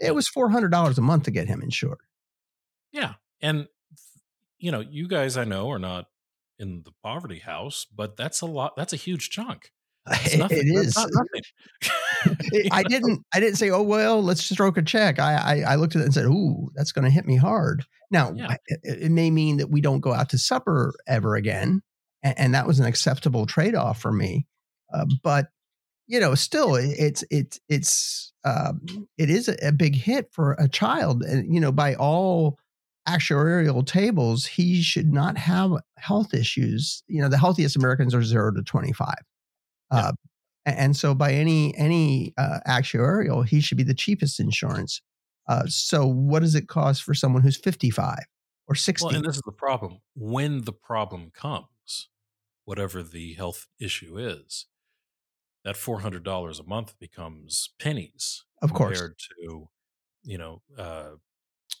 [0.00, 1.98] It was four hundred dollars a month to get him insured.
[2.92, 3.14] Yeah.
[3.40, 3.68] And,
[4.58, 6.06] you know, you guys I know are not
[6.58, 8.74] in the poverty house, but that's a lot.
[8.76, 9.70] That's a huge chunk.
[10.10, 10.58] It's nothing.
[10.58, 10.96] it is.
[10.96, 11.42] not nothing.
[12.50, 13.24] You I didn't.
[13.32, 16.06] I didn't say, "Oh well, let's stroke a check." I I, I looked at it
[16.06, 18.56] and said, "Ooh, that's going to hit me hard." Now, Yeah.
[18.82, 21.80] It, it may mean that we don't go out to supper ever again,
[22.24, 24.48] and, and that was an acceptable trade off for me.
[24.92, 25.46] Uh, but
[26.08, 28.80] you know, still, it's it's it's um,
[29.18, 32.58] it is a, a big hit for a child, and you know, by all
[33.06, 37.02] actuarial tables, he should not have health issues.
[37.08, 39.22] You know, the healthiest Americans are zero to twenty five.
[39.90, 40.12] Uh,
[40.64, 45.02] and so by any any uh, actuarial, he should be the cheapest insurance.
[45.46, 48.18] Uh, so what does it cost for someone who's 55
[48.66, 49.06] or 60?
[49.06, 50.00] Well, and this is the problem.
[50.14, 52.10] When the problem comes,
[52.66, 54.66] whatever the health issue is,
[55.64, 58.98] that four hundred dollars a month becomes pennies Of course.
[58.98, 59.68] compared to,
[60.22, 61.10] you know, uh,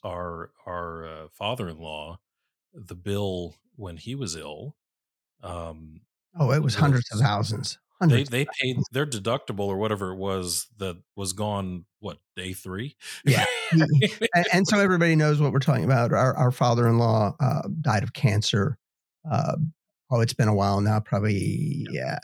[0.04, 2.18] our our uh, father-in-law.
[2.74, 4.76] The bill when he was ill,
[5.42, 6.02] um,
[6.38, 7.78] oh, it was hundreds of thousands.
[8.00, 8.30] they Hundreds.
[8.30, 11.84] they paid their deductible or whatever it was that was gone.
[12.00, 12.96] What day three?
[13.24, 13.44] Yeah.
[13.72, 16.12] and, and so everybody knows what we're talking about.
[16.12, 18.78] Our, our father-in-law uh, died of cancer.
[20.10, 22.18] Oh, it's been a while now, probably yeah,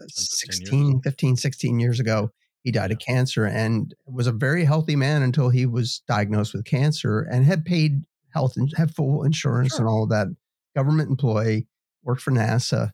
[0.00, 2.30] years 16, 15, 16 years ago.
[2.62, 6.64] He died of cancer and was a very healthy man until he was diagnosed with
[6.64, 9.80] cancer and had paid health and had full insurance Sure.
[9.80, 10.28] and all of that.
[10.74, 11.66] Government employee,
[12.02, 12.90] worked for NASA,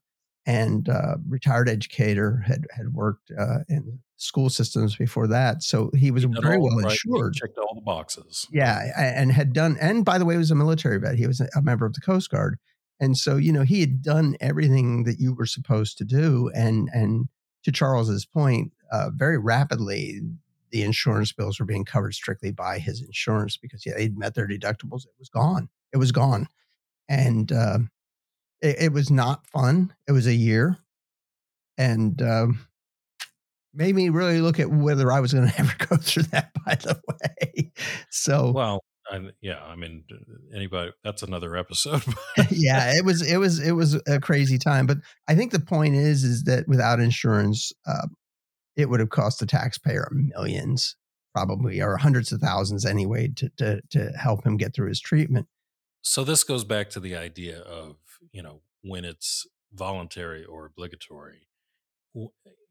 [0.46, 2.42] and uh, retired educator.
[2.46, 6.76] had had worked uh, in school systems before that, so he was He very well
[6.76, 7.34] right- he insured.
[7.34, 8.46] Checked all the boxes.
[8.52, 11.14] Yeah, and had done, and by the way, was a military vet.
[11.16, 12.58] He was a member of the Coast Guard,
[13.00, 16.50] and so you know he had done everything that you were supposed to do.
[16.54, 17.28] And and
[17.64, 20.20] to Charles's point, uh, very rapidly
[20.70, 24.46] the insurance bills were being covered strictly by his insurance because yeah, they'd met their
[24.46, 25.04] deductibles.
[25.04, 25.68] It was gone.
[25.92, 26.46] It was gone,
[27.08, 27.78] and uh,
[28.60, 29.94] it, it was not fun.
[30.06, 30.78] It was a year,
[31.76, 32.66] and um,
[33.72, 36.50] made me really look at whether I was going to ever go through that.
[36.64, 37.72] By the way,
[38.10, 40.04] so Well, I, yeah, I mean,
[40.54, 42.02] anybody, that's another episode.
[42.50, 44.86] yeah, it was it was it was a crazy time.
[44.86, 44.98] But
[45.28, 48.06] I think the point is is that without insurance, uh,
[48.76, 50.96] it would have cost the taxpayer millions,
[51.34, 55.46] probably, or hundreds of thousands anyway, to to to help him get through his treatment.
[56.02, 57.96] so this goes back to the idea of,
[58.32, 61.48] you know, when it's voluntary or obligatory.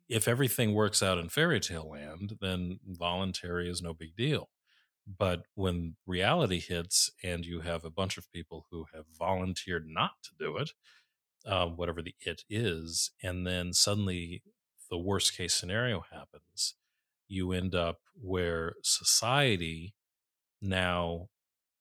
[0.07, 4.49] If everything works out in fairy tale land, then voluntary is no big deal.
[5.17, 10.11] But when reality hits and you have a bunch of people who have volunteered not
[10.23, 10.71] to do it,
[11.45, 14.43] uh, whatever the it is, and then suddenly
[14.89, 16.75] the worst case scenario happens,
[17.27, 19.95] you end up where society
[20.61, 21.29] now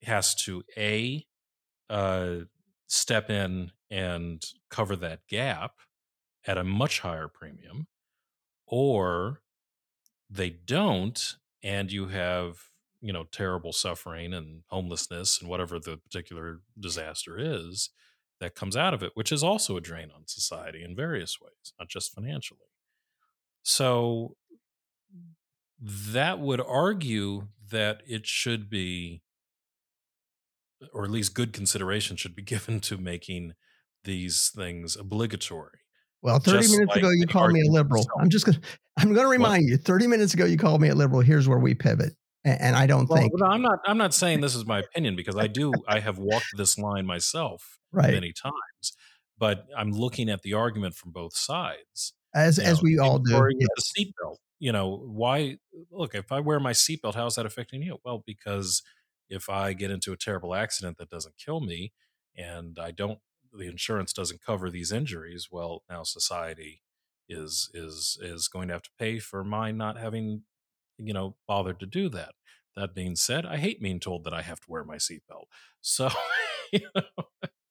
[0.04, 1.26] has to a
[1.90, 2.36] uh,
[2.86, 5.72] step in and cover that gap
[6.46, 7.88] at a much higher premium,
[8.66, 9.40] or
[10.30, 12.58] they don't, and you have
[13.00, 17.90] you know terrible suffering and homelessness and whatever the particular disaster is
[18.40, 21.72] that comes out of it, which is also a drain on society in various ways,
[21.78, 22.60] not just financially.
[23.62, 24.36] So
[25.80, 29.22] that would argue that it should be,
[30.92, 33.54] or at least good consideration should be given to making
[34.04, 35.78] these things obligatory.
[36.22, 38.02] Well, 30 Just minutes like ago you called me a liberal.
[38.02, 38.20] itself.
[38.20, 38.58] I'm just gonna
[38.98, 41.20] I'm gonna remind you, 30 minutes ago you called me a liberal.
[41.20, 42.12] Here's where we pivot.
[42.44, 43.80] A- And I don't Well, think I'm not.
[43.86, 45.72] I'm not saying this is my opinion because I do.
[45.88, 48.12] I have walked this line myself right.
[48.12, 48.92] many times,
[49.38, 52.14] but I'm looking at the argument from both sides.
[52.34, 53.32] As You as know, we all do.
[53.58, 53.68] Yes.
[53.76, 54.36] the seatbelt.
[54.60, 55.58] You know why?
[55.90, 57.98] Look, if I wear my seatbelt, how's that affecting you?
[58.04, 58.82] Well, because
[59.28, 61.92] if I get into a terrible accident that doesn't kill me,
[62.36, 63.18] and I don't,
[63.52, 65.48] the insurance doesn't cover these injuries.
[65.50, 66.82] Well, now society
[67.28, 70.42] is is is going to have to pay for my not having,
[70.98, 72.32] you know, bothered to do that.
[72.76, 75.46] That being said, I hate being told that I have to wear my seatbelt.
[75.80, 76.10] So,
[76.72, 77.02] you know,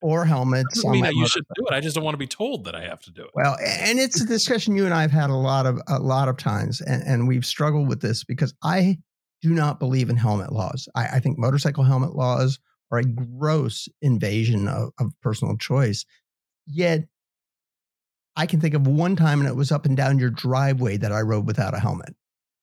[0.01, 0.75] Or helmets.
[0.75, 1.73] doesn't mean that you should do it.
[1.73, 3.32] I just don't want to be told that I have to do it.
[3.34, 6.30] Well, and it's a discussion you and I have had a lot of a lot
[6.30, 8.97] of times, and, and we've struggled with this because I
[9.41, 10.88] do not believe in helmet laws.
[10.95, 12.59] I, I think motorcycle helmet laws
[12.91, 16.05] are a gross invasion of, of personal choice.
[16.65, 17.01] Yet,
[18.38, 21.11] I can think of one time, and it was up and down your driveway that
[21.11, 22.15] I rode without a helmet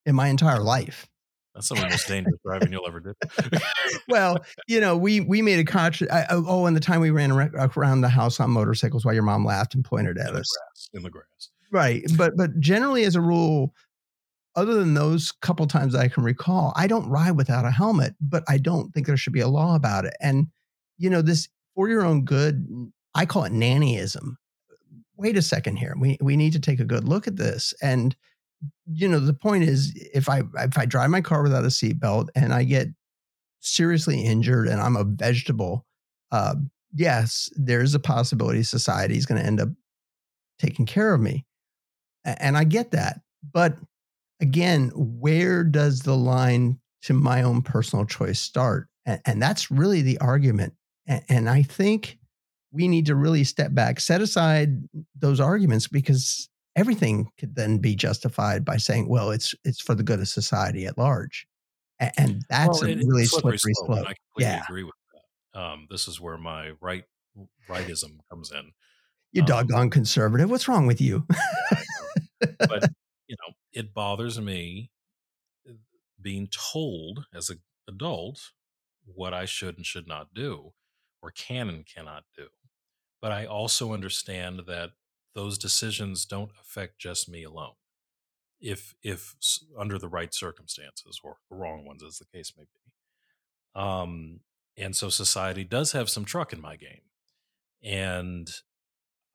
[0.07, 1.07] in my entire life.
[1.55, 3.15] That's some of the most dangerous driving you'll ever do.
[4.09, 6.11] well, you know, we we made a conscious.
[6.11, 9.45] I, oh, and the time we ran around the house on motorcycles while your mom
[9.45, 10.51] laughed and pointed at in the us.
[10.51, 10.91] grass.
[10.95, 11.51] In the grass.
[11.71, 12.03] Right.
[12.17, 13.73] But but generally as a rule,
[14.57, 18.43] other than those couple times I can recall, I don't ride without a helmet, but
[18.49, 20.15] I don't think there should be a law about it.
[20.21, 20.49] And
[20.99, 22.67] you know, this for your own good,
[23.15, 24.35] I call it nannyism.
[25.17, 25.95] Wait a second here.
[25.97, 27.73] We we need to take a good look at this.
[27.81, 28.17] And
[28.87, 32.29] you know, the point is if I if I drive my car without a seatbelt
[32.35, 32.89] and I get
[33.61, 35.87] seriously injured and I'm a vegetable,
[36.31, 36.55] uh,
[36.95, 39.69] yes, there's a possibility society is going to end up
[40.59, 41.45] taking care of me.
[42.25, 43.21] And I get that.
[43.53, 43.77] But
[44.41, 48.89] again, where does the line to my own personal choice start?
[49.05, 50.75] And, and that's really the argument.
[51.07, 52.19] And, and I think
[52.73, 57.95] we need to really step back, set aside those arguments because everything could then be
[57.97, 61.47] justified by saying, well, it's it's for the good of society at large.
[62.01, 64.07] A- And that's Well, a really slippery slippery slope, slope.
[64.07, 64.63] I completely Yeah.
[64.63, 65.61] agree with that.
[65.61, 67.05] Um, this is where my right
[67.69, 68.73] rightism comes in.
[69.33, 70.49] You Um, doggone conservative.
[70.51, 71.27] What's wrong with you?
[72.69, 72.85] But
[73.27, 74.91] you know, it bothers me
[75.69, 75.75] uh,
[76.21, 78.53] being told as an adult
[79.05, 80.75] what I should and should not do,
[81.23, 82.49] or can and cannot do.
[83.21, 84.93] But I also understand that
[85.35, 87.75] those decisions don't affect just me alone.
[88.61, 89.35] If if
[89.79, 92.93] under the right circumstances or the wrong ones, as the case may be.
[93.81, 94.41] Um,
[94.77, 97.03] and so society does have some truck in my game,
[97.83, 98.49] and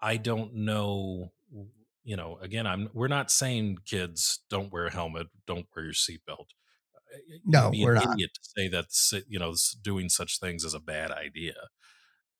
[0.01, 1.33] I don't know.
[2.03, 2.89] You know, again, I'm.
[2.93, 6.47] We're not saying kids don't wear a helmet, don't wear your seatbelt.
[6.95, 8.17] Uh, No, we're an not.
[8.17, 11.55] idiot to say that you know doing such things is a bad idea.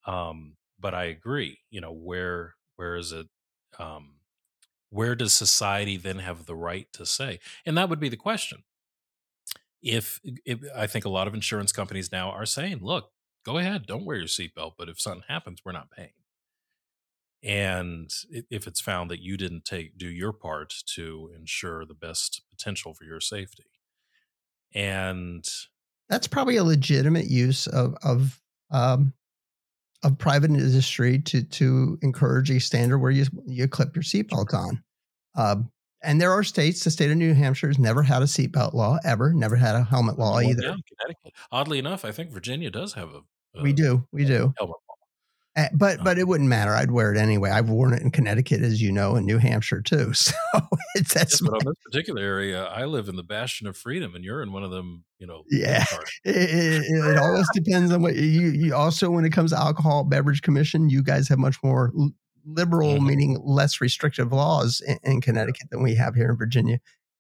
[0.05, 1.59] Um, but I agree.
[1.69, 3.27] You know, where where is it?
[3.79, 4.15] Um,
[4.89, 7.39] where does society then have the right to say?
[7.65, 8.63] And that would be the question.
[9.81, 13.11] If, if I think a lot of insurance companies now are saying, look,
[13.45, 16.11] go ahead, don't wear your seatbelt, but if something happens, we're not paying.
[17.41, 18.11] And
[18.49, 22.93] if it's found that you didn't take do your part to ensure the best potential
[22.93, 23.63] for your safety,
[24.75, 25.47] and
[26.09, 29.13] that's probably a legitimate use of of um,
[30.03, 34.81] of private industry to to encourage a standard where you you clip your seatbelt on.
[35.35, 35.71] Um,
[36.01, 36.83] and there are states.
[36.83, 39.33] The state of New Hampshire has never had a seatbelt law ever.
[39.33, 40.61] Never had a helmet law Well, either.
[40.63, 41.33] yeah, Connecticut.
[41.51, 43.21] Oddly enough, I think Virginia does have a.
[43.61, 44.05] we do.
[44.13, 44.53] We do.
[44.57, 44.77] helmet
[45.73, 46.03] but Oh.
[46.03, 46.73] but it wouldn't matter.
[46.75, 47.49] I'd wear it anyway.
[47.49, 50.13] I've worn it in Connecticut, as you know, and New Hampshire too.
[50.13, 50.33] So
[50.95, 54.23] it's that's but on this particular area, I live in the bastion of freedom, and
[54.23, 55.03] you're in one of them.
[55.19, 55.43] You know.
[55.49, 55.85] Yeah.
[56.23, 60.03] it, it, it always depends on what you, you also when it comes to alcohol
[60.05, 61.91] beverage commission you guys have much more
[62.45, 63.05] liberal Mhm.
[63.05, 66.79] meaning less restrictive laws in, in connecticut than we have here in virginia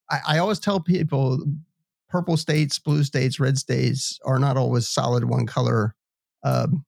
[0.09, 1.43] I, I always tell people
[2.09, 5.93] purple states blue states red states are not always solid one color
[6.43, 6.85] um,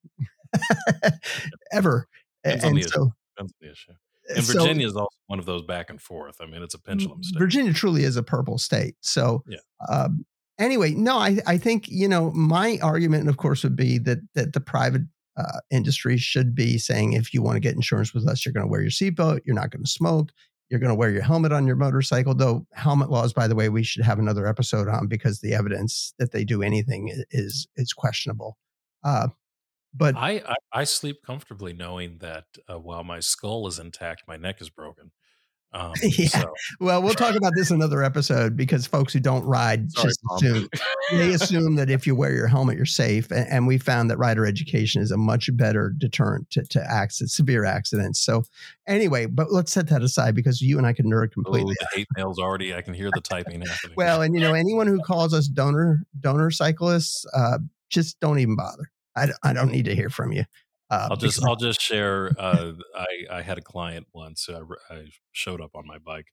[1.71, 2.07] ever
[2.43, 3.91] Depends on and the so Depends on the issue.
[4.35, 6.37] And so Virginia is also one of those back and forth.
[6.41, 7.37] I mean, it's a pendulum state.
[7.39, 8.95] Virginia truly is a purple state.
[9.01, 9.57] So, Yeah.
[9.89, 10.25] um,
[10.59, 14.53] anyway, no, I, I think you know my argument, of course, would be that that
[14.53, 15.03] the private
[15.37, 18.65] uh, industry should be saying if you want to get insurance with us, you're going
[18.65, 20.31] to wear your seatbelt, you're not going to smoke,
[20.69, 22.35] you're going to wear your helmet on your motorcycle.
[22.35, 26.13] Though helmet laws, by the way, we should have another episode on because the evidence
[26.19, 28.57] that they do anything is is questionable.
[29.03, 29.29] Uh,
[29.93, 34.37] but I, I I sleep comfortably knowing that uh, while my skull is intact, my
[34.37, 35.11] neck is broken.
[35.73, 36.27] Um, Yeah.
[36.27, 40.19] so, well, we'll talk about this another episode because folks who don't ride sorry, just
[40.35, 40.67] assume
[41.13, 43.31] they assume that if you wear your helmet, you're safe.
[43.31, 47.37] A- And we found that rider education is a much better deterrent to, to accidents,
[47.37, 48.19] severe accidents.
[48.19, 48.43] So,
[48.85, 51.75] anyway, but let's set that aside because you and I can nerd Oh, completely.
[51.79, 52.75] the hate mail's already.
[52.75, 53.93] I can hear the typing happening.
[53.95, 58.57] Well, and you know, anyone who calls us donor donor cyclists, uh, just don't even
[58.57, 58.91] bother.
[59.15, 60.45] I, I don't need to hear from you.
[60.89, 62.31] Uh, I'll just I'll just share.
[62.37, 64.41] Uh, I I had a client once.
[64.41, 66.27] who I, I showed up on my bike,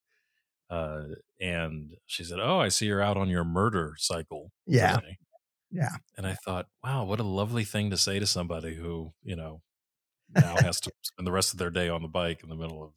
[0.68, 1.02] uh,
[1.40, 4.96] and she said, "Oh, I see you're out on your murder cycle." Yeah.
[4.96, 5.18] today."
[5.70, 5.96] Yeah.
[6.16, 9.62] And I thought, wow, what a lovely thing to say to somebody who you know
[10.34, 12.82] now has to spend the rest of their day on the bike in the middle
[12.82, 12.90] of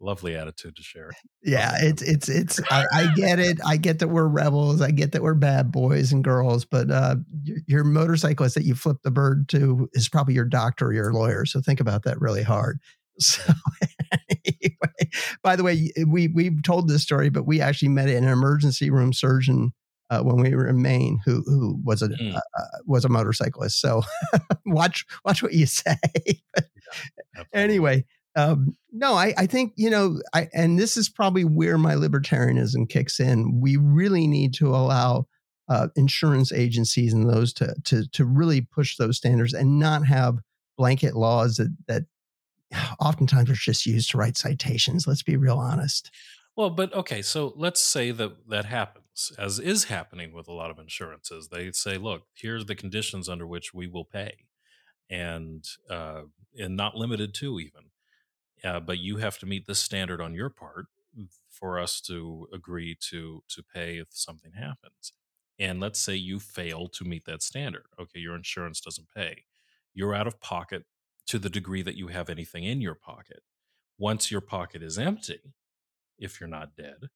[0.00, 1.10] lovely attitude to share.
[1.42, 2.60] Yeah, it's it's it's.
[2.70, 3.58] I, I get it.
[3.66, 4.80] I get that we're rebels.
[4.80, 6.64] I get that we're bad boys and girls.
[6.64, 10.86] But uh, your, your motorcyclist that you flip the bird to is probably your doctor
[10.86, 11.44] or your lawyer.
[11.46, 12.78] So think about that really hard.
[13.20, 13.52] So
[14.30, 15.10] anyway,
[15.42, 19.12] by the way, we we've told this story, but we actually met an emergency room
[19.12, 19.72] surgeon
[20.08, 22.36] uh, when we were in Maine, who who was a Mm.
[22.36, 22.40] uh,
[22.86, 23.80] was a motorcyclist.
[23.80, 24.02] So
[24.66, 25.96] watch watch what you say.
[26.56, 27.52] Absolutely.
[27.52, 28.04] anyway
[28.38, 32.88] um no i i think you know i and this is probably where my libertarianism
[32.88, 35.26] kicks in we really need to allow
[35.68, 40.38] uh, insurance agencies and those to to to really push those standards and not have
[40.78, 42.04] blanket laws that that
[43.00, 46.10] oftentimes are just used to write citations let's be real honest
[46.56, 50.72] Well, but okay, so let's say that that happens, as is happening with a lot
[50.72, 51.48] of insurances.
[51.48, 54.32] They say, "Look, here's the conditions under which we will pay,"
[55.08, 56.22] and uh,
[56.58, 57.90] and not limited to even.
[58.64, 60.86] Uh, but you have to meet this standard on your part
[61.50, 65.12] for us to agree to to pay if something happens.
[65.58, 67.86] And let's say you fail to meet that standard.
[68.00, 69.44] Okay, your insurance doesn't pay.
[69.92, 70.84] You're out of pocket
[71.26, 73.40] to the degree that you have anything in your pocket.
[73.98, 75.40] Once your pocket is empty,
[76.18, 77.08] if you're not dead,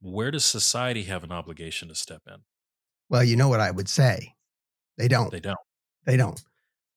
[0.00, 2.42] where does society have an obligation to step in?
[3.08, 4.34] well you know what i would say
[4.98, 5.58] they don't They don't.
[6.06, 6.40] they don't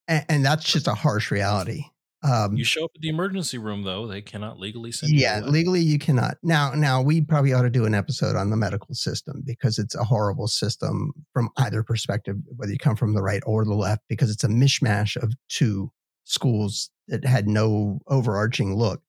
[0.07, 1.83] and, and that's just a harsh reality
[2.25, 5.39] um You show up at the emergency room, though, they cannot legally send you yeah
[5.39, 5.49] away.
[5.49, 8.93] legally you cannot now now we probably ought to do an episode on the medical
[8.95, 13.43] system because it's a horrible system from either perspective whether you come from the right
[13.45, 15.91] or the left because it's a mishmash of two
[16.23, 19.01] schools that had no overarching look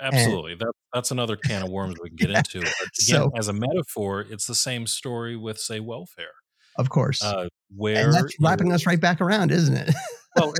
[0.00, 0.56] Absolutely.
[0.56, 2.60] That, that's another can of worms we can get into.
[2.60, 6.32] But again, So- as a metaphor, it's the same story with, say, welfare.
[6.78, 9.94] of course Uh, where and that's wrapping us right back around isn't it
[10.36, 10.52] well,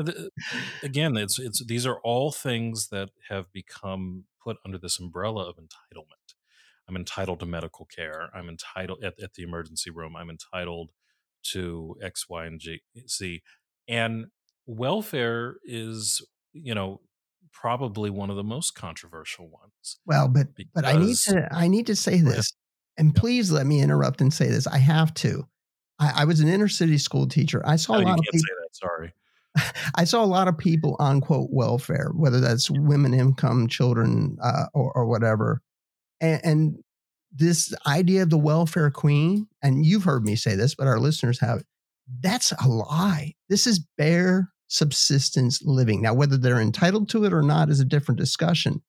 [0.83, 5.57] again, it's it's these are all things that have become put under this umbrella of
[5.57, 6.35] entitlement.
[6.89, 8.29] I'm entitled to medical care.
[8.35, 10.17] I'm entitled at, at the emergency room.
[10.17, 10.91] I'm entitled
[11.53, 13.43] to X, Y, and G, Z,
[13.89, 14.27] and
[14.67, 16.23] welfare is
[16.55, 17.01] you know
[17.53, 19.99] probably one of the most controversial ones.
[20.07, 22.53] well but but i need to i need to say this
[22.97, 25.47] and please let me interrupt and say this i have to
[25.99, 27.63] I, I was an inner city school teacher.
[27.65, 28.39] I saw No, a lot of people.
[28.41, 28.69] say that.
[28.77, 29.13] Sorry.
[29.95, 34.67] I saw a lot of people on quote welfare, whether that's women, income, children, uh,
[34.75, 35.63] or, or whatever.
[36.21, 36.77] And, and
[37.33, 41.41] this idea of the welfare queen, and you've heard me say this, but our listeners
[41.41, 41.63] have,
[42.21, 43.35] that's a lie.
[43.49, 46.03] This is bare subsistence living.
[46.03, 48.83] Now, whether they're entitled to it or not is a different discussion.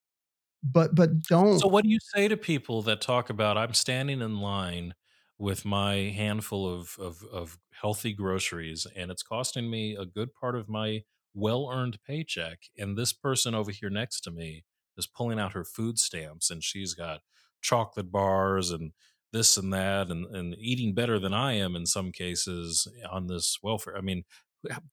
[0.63, 1.59] But but don't.
[1.59, 4.95] So, what do you say to people that talk about I'm standing in line
[5.37, 10.55] with my handful of, of, of healthy groceries and it's costing me a good part
[10.55, 11.03] of my
[11.33, 12.59] well earned paycheck?
[12.77, 14.63] And this person over here next to me
[14.97, 17.21] is pulling out her food stamps and she's got
[17.61, 18.91] chocolate bars and
[19.33, 23.57] this and that and, and eating better than I am in some cases on this
[23.61, 23.97] welfare.
[23.97, 24.23] I mean,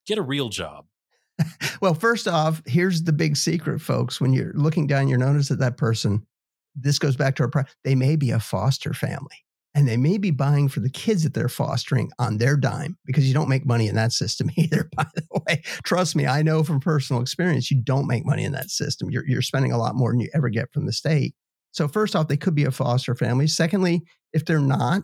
[0.06, 0.86] get a real job.
[1.80, 4.20] well, first off, here's the big secret, folks.
[4.20, 6.26] When you're looking down your notice at that person,
[6.74, 9.44] this goes back to our, they may be a foster family
[9.74, 13.26] and they may be buying for the kids that they're fostering on their dime because
[13.26, 15.62] you don't make money in that system either by the way.
[15.84, 19.10] Trust me i know from personal experience you don't make money in that system.
[19.10, 21.34] You're, you're spending a lot more than you ever get from the state.
[21.72, 23.46] So first off they could be a foster family.
[23.46, 24.02] Secondly
[24.32, 25.02] if they're not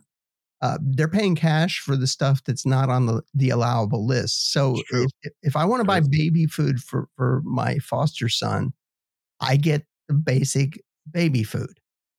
[0.60, 4.50] uh, they're paying cash for the stuff that's not on the, the allowable list.
[4.52, 8.72] So if, if i want to buy baby food for, for my foster son
[9.40, 11.78] i get the basic baby food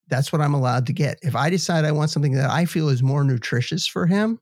[0.10, 1.20] that's what I'm allowed to get.
[1.22, 4.39] If I decide I want something that I feel is more nutritious for him,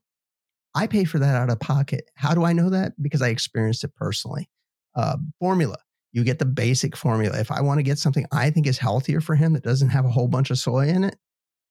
[0.74, 2.10] I pay for that out of pocket.
[2.14, 2.92] How do I know that?
[3.00, 4.48] Because I experienced it personally.
[4.94, 5.76] Uh, formula,
[6.12, 7.38] you get the basic formula.
[7.38, 10.04] If I want to get something I think is healthier for him that doesn't have
[10.04, 11.16] a whole bunch of soy in it,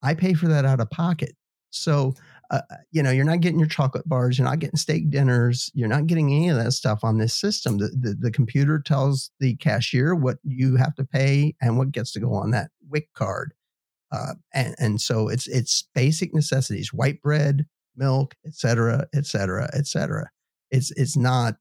[0.02, 1.34] I pay for that out of pocket.
[1.70, 2.14] So,
[2.50, 5.88] uh, you know, you're not getting your chocolate bars, you're not getting steak dinners, you're
[5.88, 7.78] not getting any of that stuff on this system.
[7.78, 12.12] The, the, the computer tells the cashier what you have to pay and what gets
[12.12, 13.52] to go on that WIC card.
[14.10, 19.68] Uh, and, and so it's it's basic necessities: white bread, milk, et cetera, et cetera,
[19.74, 20.30] et cetera.
[20.70, 21.56] It's it's not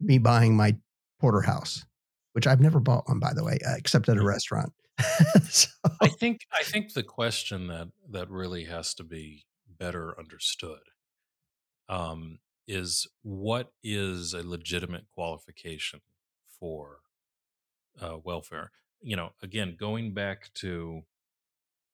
[0.00, 0.76] me buying my
[1.20, 1.84] porterhouse,
[2.32, 4.72] which I've never bought one, by the way, uh, except at a restaurant.
[5.48, 5.68] so.
[6.00, 9.44] I think I think the question that that really has to be
[9.78, 10.80] better understood
[11.88, 16.00] um, is what is a legitimate qualification
[16.58, 17.00] for
[18.00, 18.70] uh, welfare
[19.06, 21.02] you know, again, going back to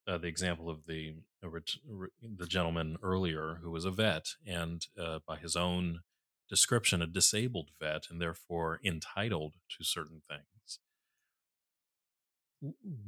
[0.09, 5.37] uh, the example of the the gentleman earlier who was a vet and uh, by
[5.37, 6.01] his own
[6.49, 10.79] description a disabled vet and therefore entitled to certain things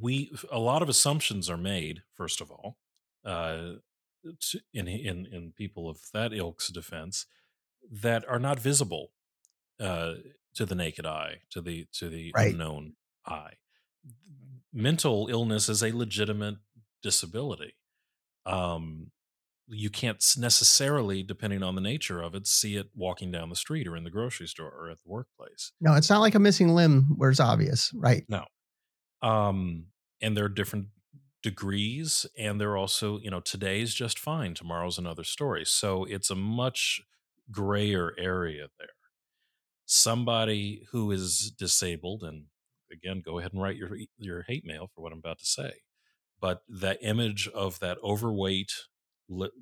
[0.01, 2.77] we a lot of assumptions are made first of all
[3.25, 3.75] uh,
[4.41, 7.25] to, in in in people of that ilk's defense
[7.89, 9.11] that are not visible
[9.79, 10.15] uh,
[10.53, 12.51] to the naked eye to the to the right.
[12.51, 12.93] unknown
[13.25, 13.53] eye
[14.73, 16.55] mental illness is a legitimate
[17.01, 17.75] disability.
[18.45, 19.11] Um,
[19.67, 23.87] you can't necessarily, depending on the nature of it, see it walking down the street
[23.87, 25.71] or in the grocery store or at the workplace.
[25.81, 28.23] No, it's not like a missing limb where it's obvious, right?
[28.29, 28.45] No.
[29.21, 29.87] Um,
[30.21, 30.87] and there are different
[31.41, 35.65] degrees, and they're also, you know, today's just fine, tomorrow's another story.
[35.65, 37.01] So it's a much
[37.51, 38.89] grayer area there.
[39.85, 42.45] Somebody who is disabled and
[42.91, 45.73] again, go ahead and write your your hate mail for what I'm about to say.
[46.39, 48.71] But that image of that overweight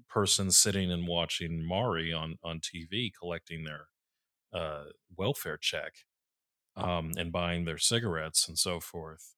[0.10, 3.88] person sitting and watching Maury on on TV collecting their
[4.54, 4.86] uh,
[5.18, 5.94] welfare check
[6.76, 9.36] um, and buying their cigarettes and so forth.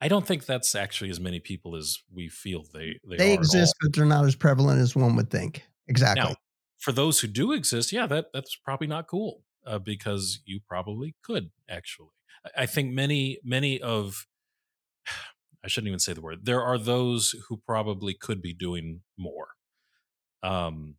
[0.00, 3.74] I don't think that's actually as many people as we feel they they, they exist,
[3.80, 5.62] but they're not as prevalent as one would think.
[5.88, 6.22] Exactly.
[6.22, 6.34] Now,
[6.78, 11.14] for those who do exist, yeah, that that's probably not cool uh, because you probably
[11.22, 12.08] could actually.
[12.56, 14.26] I think many many of
[15.64, 16.44] I shouldn't even say the word.
[16.44, 19.48] There are those who probably could be doing more.
[20.42, 20.96] Um,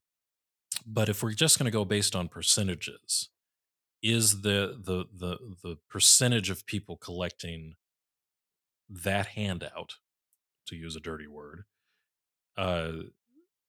[0.85, 3.29] but if we're just going to go based on percentages,
[4.03, 7.75] is the the the the percentage of people collecting
[8.89, 9.95] that handout,
[10.67, 11.63] to use a dirty word,
[12.57, 12.91] uh,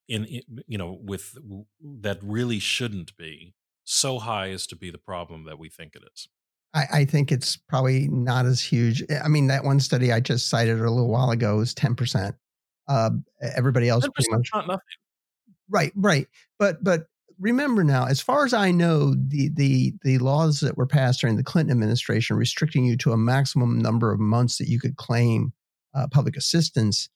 [0.08, 1.36] in, in you know with
[1.80, 3.54] that really shouldn't be
[3.88, 6.28] so high as to be the problem that we think it is.
[6.74, 9.02] I, I, think it's probably not as huge.
[9.08, 12.34] Eh, I mean, that one study I just cited a little while ago is 10%.
[12.86, 13.10] Uh,
[13.56, 14.50] everybody else pretty much.
[14.52, 14.80] Not nothing.
[15.70, 16.26] Right, right.
[16.58, 17.06] But, but
[17.38, 21.36] remember now, as far as I know, the, the, the laws that were passed during
[21.36, 25.52] the Clinton administration restricting you to a maximum number of months that you could claim
[25.94, 27.08] uh, public assistance,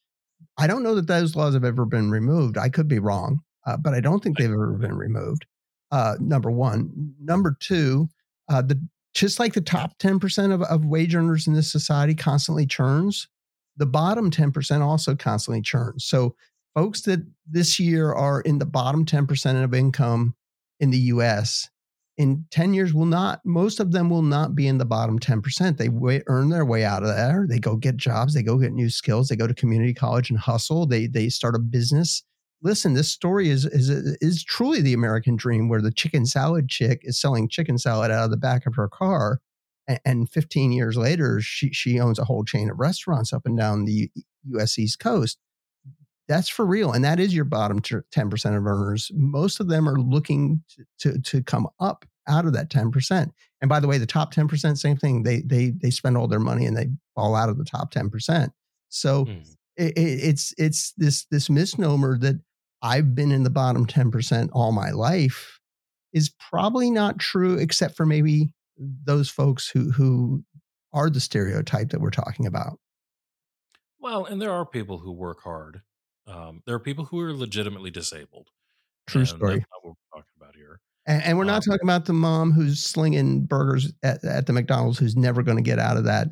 [0.56, 2.56] I don't know that those laws have ever been removed.
[2.56, 5.44] I could be wrong, uh, but I don't think they've ever been removed.
[5.92, 7.14] Uh, number one.
[7.20, 8.08] Number two,
[8.48, 8.80] uh, the
[9.14, 13.28] just like the top 10% of, of wage earners in this society constantly churns,
[13.76, 16.06] the bottom 10% also constantly churns.
[16.06, 16.34] So,
[16.74, 20.34] folks that this year are in the bottom 10% of income
[20.80, 21.68] in the US
[22.18, 25.76] in 10 years will not, most of them will not be in the bottom 10%.
[25.76, 27.46] They earn their way out of there.
[27.48, 30.38] They go get jobs, they go get new skills, they go to community college and
[30.38, 32.22] hustle, they, they start a business
[32.62, 37.00] listen, this story is is is truly the American dream, where the chicken salad chick
[37.04, 39.40] is selling chicken salad out of the back of her car,
[39.88, 43.56] and, and 15 years later, she she owns a whole chain of restaurants up and
[43.58, 44.10] down the
[44.48, 44.78] U.S.
[44.78, 45.38] East Coast.
[46.28, 49.10] That's for real, and that is your bottom 10 percent of earners.
[49.14, 50.62] Most of them are looking
[50.98, 53.32] to, to to come up out of that 10 percent.
[53.60, 55.24] And by the way, the top 10 percent, same thing.
[55.24, 58.08] They they they spend all their money and they fall out of the top 10
[58.08, 58.52] percent.
[58.88, 59.56] So Mm.
[59.76, 62.40] it, it, it's it's this this misnomer that
[62.82, 65.60] I've been in the bottom ten percent all my life
[66.12, 70.44] is probably not true, except for maybe those folks who who
[70.92, 72.78] are the stereotype that we're talking about.
[73.98, 75.82] Well, and there are people who work hard.
[76.26, 78.48] Um, there are people who are legitimately disabled.
[79.06, 79.54] True story.
[79.56, 80.80] That's not what we're talking about here.
[81.06, 84.52] And, and we're not Um, talking about the mom who's slinging burgers at, at the
[84.52, 86.28] McDonald's who's never going to get out of that.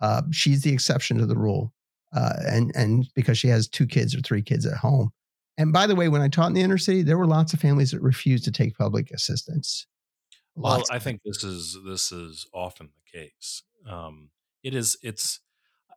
[0.00, 1.72] Uh, she's the exception to the rule,
[2.12, 5.10] uh, and and because she has two kids or three kids at home.
[5.58, 7.60] And by the way, when I taught in the inner city, there were lots of
[7.60, 9.86] families that refused to take public assistance.
[10.54, 13.62] Well, I think this is this is often the case.
[13.88, 14.30] Um,
[14.62, 14.98] it is.
[15.02, 15.40] It's.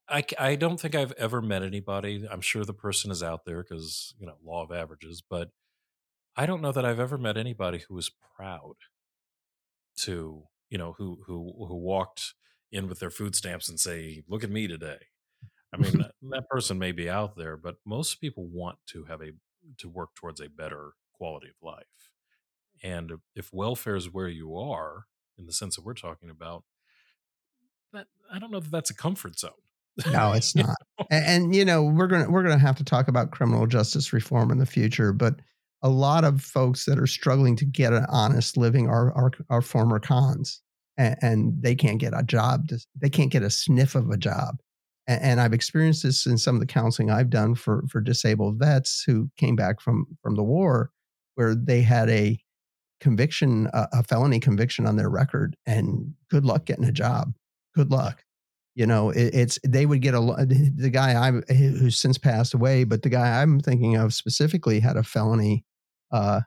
[0.10, 2.28] it's i don't think I've ever met anybody.
[2.30, 5.50] I'm sure the person is out there because you know law of averages, but
[6.36, 8.76] I don't know that I've ever met anybody who was proud
[10.00, 12.34] to you know who who who walked
[12.72, 15.00] in with their food stamps and say, "Look at me today."
[15.76, 19.22] I mean, that, that person may be out there, but most people want to have
[19.22, 19.32] a
[19.80, 21.86] to work towards a better quality of life.
[22.84, 25.06] And if welfare is where you are,
[25.38, 26.64] in the sense that we're talking about,
[27.94, 29.52] that I don't know that that's a comfort zone.
[30.12, 30.76] No, it's You not.
[31.10, 34.52] And, and you know, we're gonna we're gonna have to talk about criminal justice reform
[34.52, 35.36] in the future, but
[35.82, 39.62] a lot of folks that are struggling to get an honest living are are, are
[39.62, 40.62] former cons,
[40.98, 42.68] and, and they can't get a job.
[42.70, 44.58] to- They can't get a sniff of a job.
[45.08, 48.58] And, and I've experienced this in some of the counseling I've done for for disabled
[48.58, 50.92] vets who came back from from the war,
[51.36, 52.40] where they had a
[53.00, 57.34] conviction, a, a felony conviction on their record, and good luck getting a job.
[57.74, 58.24] Good luck.
[58.76, 62.84] You know it, it's they would get a the guy i who's since passed away
[62.84, 65.64] but the guy i'm thinking of specifically had a felony
[66.12, 66.42] uh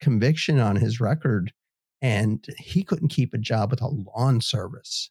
[0.00, 1.52] conviction on his record
[2.00, 5.10] and he couldn't keep a job with a lawn service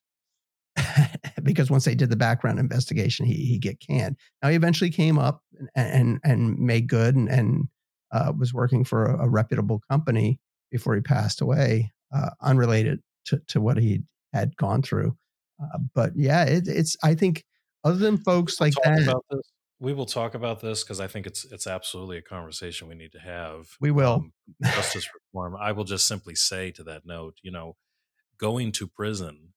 [1.43, 5.17] because once they did the background investigation he he get canned now he eventually came
[5.17, 5.41] up
[5.75, 7.67] and and, and made good and, and
[8.11, 10.39] uh, was working for a, a reputable company
[10.71, 14.01] before he passed away uh, unrelated to, to what he
[14.33, 15.17] had gone through
[15.61, 16.95] uh, but yeah, it, it's.
[17.03, 17.43] I think
[17.83, 19.51] other than folks like that, about this.
[19.79, 23.11] We will talk about this because I think it's it's absolutely a conversation we need
[23.13, 23.67] to have.
[23.79, 24.13] We will.
[24.13, 25.55] Um, justice reform.
[25.59, 27.75] I will just simply say to that note, you know,
[28.37, 29.53] going to prison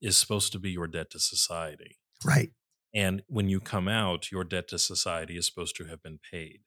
[0.00, 1.98] is supposed to be your debt to society.
[2.24, 2.50] right?
[2.94, 6.60] And when you come out, your debt to society is supposed to have been paid.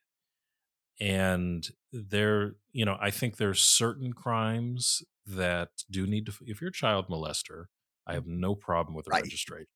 [0.99, 6.69] And there, you know, I think there's certain crimes that do need to, if you're
[6.69, 7.65] a child molester,
[8.07, 9.23] I have no problem with the Right.
[9.23, 9.67] registration.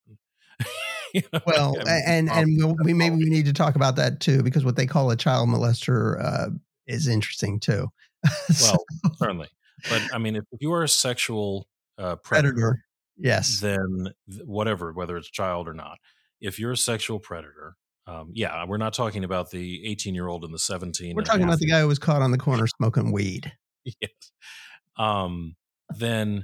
[1.14, 4.20] You know, Well, I and and we'll, we maybe we need to talk about that
[4.20, 6.50] too because what they call a child molester uh,
[6.86, 7.88] is interesting too.
[8.52, 8.84] So, Well,
[9.16, 9.48] certainly.
[9.88, 12.84] But I mean, if, if you are a sexual uh, predator, predator,
[13.18, 14.08] yes, then
[14.44, 15.98] whatever, whether it's child or not,
[16.40, 20.44] if you're a sexual predator, um, yeah, we're not talking about the 18 year old
[20.44, 21.14] and the 17.
[21.14, 23.52] we're talking about the guy who was caught on the corner smoking weed.
[23.84, 24.10] yes.
[24.96, 25.56] Um,
[25.96, 26.42] then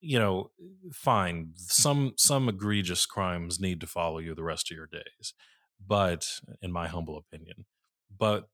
[0.00, 0.50] you know,
[0.92, 1.50] fine.
[1.56, 5.34] Some some egregious crimes need to follow you the rest of your days,
[5.84, 6.26] but
[6.62, 7.66] in my humble opinion,
[8.16, 8.48] but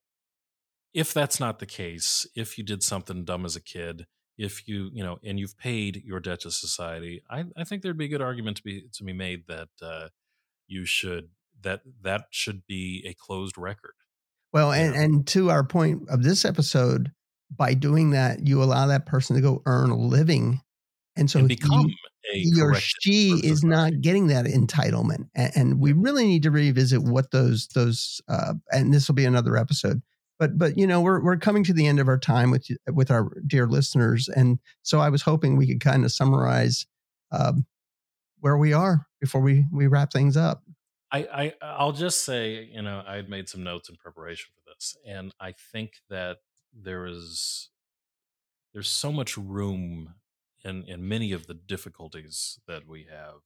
[0.92, 4.06] if that's not the case, if you did something dumb as a kid,
[4.38, 7.98] if you you know, and you've paid your debt to society, I, I think there'd
[7.98, 10.08] be a good argument to be to be made that uh,
[10.66, 11.30] you should
[11.62, 13.94] that that should be a closed record.
[14.52, 15.00] Well, and Yeah.
[15.02, 17.12] and to our point of this episode,
[17.50, 20.60] by doing that, you allow that person to go earn a living,
[21.16, 25.52] and so and he- become a he or she is not getting that entitlement and,
[25.54, 29.56] and we really need to revisit what those those uh, and this will be another
[29.56, 30.02] episode
[30.38, 33.10] but but you know we're we're coming to the end of our time with with
[33.10, 36.86] our dear listeners and so i was hoping we could kind of summarize
[37.32, 37.66] um,
[38.40, 40.62] where we are before we we wrap things up
[41.12, 44.72] I, I I'll just say, you know, I had made some notes in preparation for
[44.74, 46.38] this, and I think that
[46.72, 47.70] there is
[48.72, 50.14] there's so much room
[50.64, 53.40] in in many of the difficulties that we have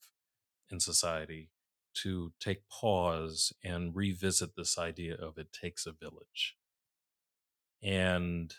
[0.70, 1.50] in society
[1.92, 6.56] to take pause and revisit this idea of it takes a village.
[7.82, 8.54] And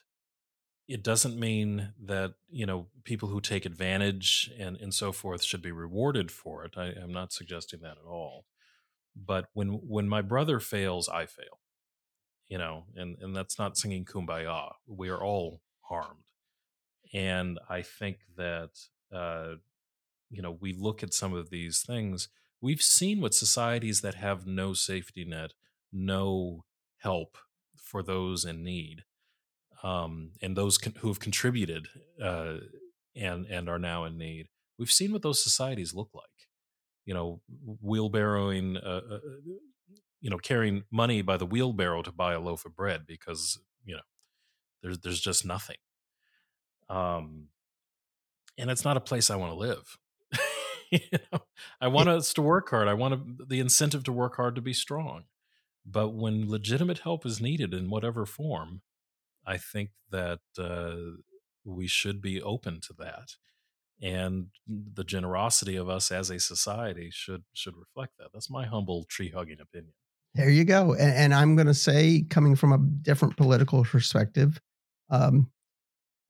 [0.87, 5.61] it doesn't mean that, you know, people who take advantage and, and so forth should
[5.61, 6.73] be rewarded for it.
[6.77, 8.45] I, I'm not suggesting that at all
[9.15, 11.59] but when when my brother fails i fail
[12.47, 16.31] you know and and that's not singing kumbaya we are all harmed
[17.13, 18.69] and i think that
[19.13, 19.53] uh
[20.29, 22.29] you know we look at some of these things
[22.61, 25.53] we've seen what societies that have no safety net
[25.91, 26.63] no
[26.97, 27.37] help
[27.75, 29.03] for those in need
[29.83, 31.87] um and those con- who have contributed
[32.21, 32.55] uh
[33.15, 36.25] and and are now in need we've seen what those societies look like
[37.05, 37.41] you know,
[37.83, 39.19] wheelbarrowing, uh, uh,
[40.21, 43.95] you know, carrying money by the wheelbarrow to buy a loaf of bread because you
[43.95, 44.01] know
[44.81, 45.77] there's there's just nothing.
[46.89, 47.47] Um,
[48.57, 49.97] and it's not a place I want to live.
[50.91, 50.99] you
[51.31, 51.39] know,
[51.79, 52.87] I want us to work hard.
[52.87, 55.23] I want the incentive to work hard to be strong.
[55.85, 58.81] But when legitimate help is needed in whatever form,
[59.45, 60.95] I think that uh,
[61.63, 63.35] we should be open to that
[64.01, 68.29] and the generosity of us as a society should should reflect that.
[68.33, 69.93] That's my humble tree hugging opinion.
[70.33, 74.61] There you go and, and i'm going to say coming from a different political perspective
[75.09, 75.51] um,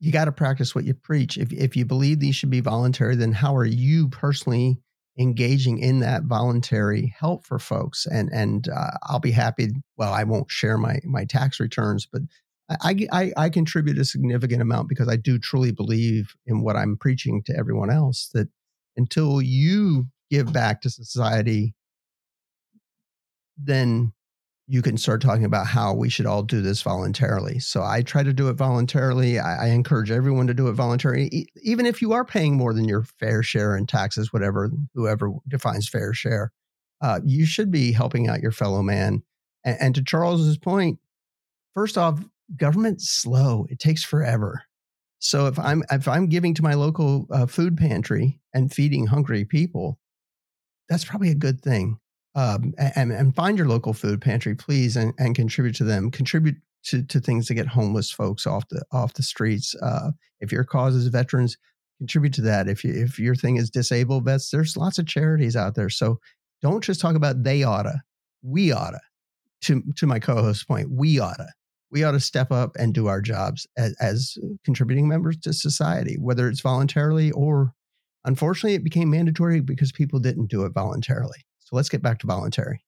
[0.00, 1.38] you got to practice what you preach.
[1.38, 4.80] If, if you believe these should be voluntary then how are you personally
[5.20, 8.06] engaging in that voluntary help for folks?
[8.06, 12.22] And and uh, i'll be happy well i won't share my my tax returns but
[12.80, 16.96] I, I, I contribute a significant amount because I do truly believe in what I'm
[16.96, 18.48] preaching to everyone else that
[18.96, 21.74] until you give back to society,
[23.56, 24.12] then
[24.68, 27.58] you can start talking about how we should all do this voluntarily.
[27.58, 29.38] So I try to do it voluntarily.
[29.38, 32.72] I, I encourage everyone to do it voluntarily, e- even if you are paying more
[32.72, 36.52] than your fair share in taxes, whatever, whoever defines fair share.
[37.02, 39.22] Uh, you should be helping out your fellow man.
[39.64, 40.98] And, and to Charles's point,
[41.74, 42.20] first off,
[42.56, 43.66] government's slow.
[43.70, 44.62] It takes forever.
[45.18, 49.44] So if I'm if I'm giving to my local uh, food pantry and feeding hungry
[49.44, 49.98] people,
[50.88, 51.98] that's probably a good thing.
[52.34, 56.10] Um, and, and find your local food pantry, please, and, and contribute to them.
[56.10, 59.74] Contribute to, to things to get homeless folks off the off the streets.
[59.76, 61.56] Uh, if your cause is veterans,
[61.98, 62.68] contribute to that.
[62.68, 65.90] If you, if your thing is disabled vets, there's lots of charities out there.
[65.90, 66.18] So
[66.62, 68.02] don't just talk about they oughta,
[68.42, 69.00] we oughta.
[69.62, 71.46] To to my co-host's point, we oughta
[71.92, 76.16] we ought to step up and do our jobs as, as, contributing members to society,
[76.18, 77.74] whether it's voluntarily or
[78.24, 81.44] unfortunately it became mandatory because people didn't do it voluntarily.
[81.60, 82.82] So let's get back to voluntary.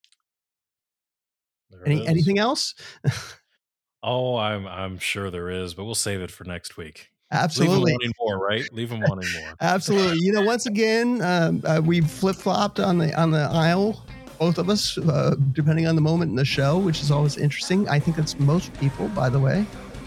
[1.84, 2.74] Any, anything else?
[4.02, 7.10] oh, I'm I'm sure there is, but we'll save it for next week.
[7.30, 7.76] Absolutely.
[7.76, 8.72] Leave them wanting more, right?
[8.72, 9.54] Leave them wanting more.
[9.60, 10.18] Absolutely.
[10.20, 14.06] You know, once again, um, uh, we've flip flopped on the on the aisle
[14.38, 17.88] both of us, uh, depending on the moment in the show, which is always interesting.
[17.88, 19.66] I think that's most people, by the way.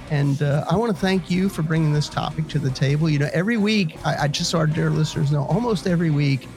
[0.09, 3.09] And uh, I want to thank you for bringing this topic to the table.
[3.09, 6.47] You know, every week, I, I just so our dear listeners know, almost every week,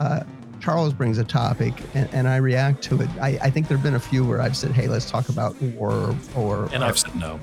[0.00, 0.24] uh,
[0.60, 3.08] Charles brings a topic and, and I react to it.
[3.20, 5.60] I, I, think there have been a few where I've said, hey, let's talk about
[5.62, 6.68] war or.
[6.74, 7.40] And I've said no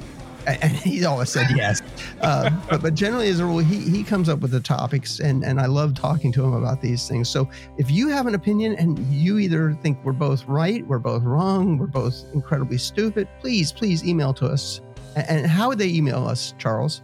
[0.61, 1.81] and he's always said yes.
[2.21, 5.43] Uh, but but generally, as a rule, he he comes up with the topics, and
[5.43, 7.29] and I love talking to him about these things.
[7.29, 11.23] So if you have an opinion and you either think we're both right, we're both
[11.23, 14.79] wrong, we're both incredibly stupid, please please email to us.
[15.15, 17.01] And how would they email us, Charles?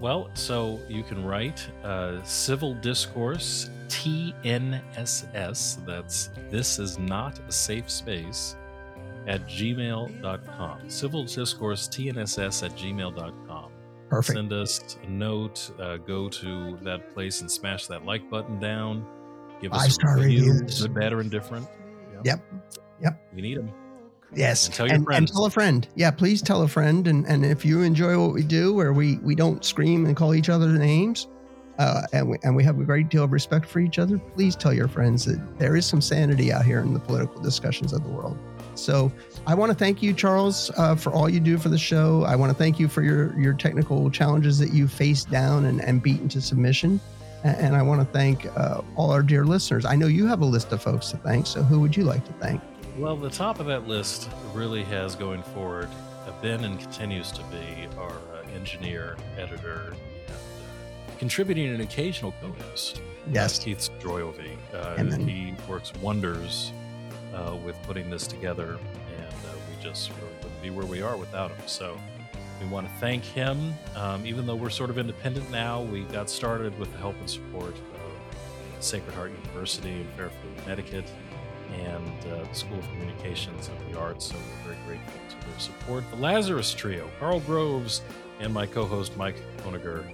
[0.00, 5.84] Well, so you can write uh, civil discourse TNSS.
[5.86, 8.56] That's this is not a safe space
[9.26, 10.90] at gmail.com.
[10.90, 13.70] Civil discourse TNSS at gmail.com.
[14.10, 14.36] Perfect.
[14.36, 15.70] Send us a note.
[15.78, 19.06] Uh, go to that place and smash that like button down.
[19.60, 20.82] Give us Five star reviews.
[20.82, 21.66] Good, bad, or indifferent.
[22.12, 22.24] Yep.
[22.24, 22.40] Yep.
[23.02, 23.28] yep.
[23.34, 23.72] We need them.
[24.32, 24.66] Yes.
[24.66, 25.30] And tell your and, friends.
[25.30, 25.88] And tell a friend.
[25.94, 27.06] Yeah, please tell a friend.
[27.06, 30.34] And, and if you enjoy what we do, where we, we don't scream and call
[30.34, 31.28] each other names,
[31.78, 34.54] uh, and, we, and we have a great deal of respect for each other, please
[34.54, 38.02] tell your friends that there is some sanity out here in the political discussions of
[38.04, 38.38] the world.
[38.74, 39.12] So
[39.46, 42.24] I want to thank you, Charles, uh, for all you do for the show.
[42.24, 45.80] I want to thank you for your, your technical challenges that you faced down and,
[45.82, 47.00] and beaten to submission.
[47.42, 49.84] And I want to thank uh, all our dear listeners.
[49.84, 51.46] I know you have a list of folks to thank.
[51.46, 52.62] So who would you like to thank?
[52.96, 55.90] Well, the top of that list really has going forward
[56.44, 59.96] been and continues to be our uh, engineer, editor, and
[60.28, 63.00] uh, contributing an occasional co-host.
[63.32, 64.58] Yes, Keith Stroyovi.
[64.74, 66.70] Uh, he works wonders
[67.34, 68.78] uh, with putting this together,
[69.18, 70.10] and uh, we just
[70.42, 71.66] wouldn't be where we are without him.
[71.66, 71.98] So
[72.60, 73.74] we want to thank him.
[73.96, 77.28] Um, even though we're sort of independent now, we got started with the help and
[77.28, 81.10] support of Sacred Heart University in Fairfield, Connecticut,
[81.72, 84.26] and uh, the School of Communications and the Arts.
[84.26, 86.04] So we're very grateful to their support.
[86.10, 88.02] The Lazarus Trio, Carl Groves,
[88.40, 90.04] and my co-host Mike Koniger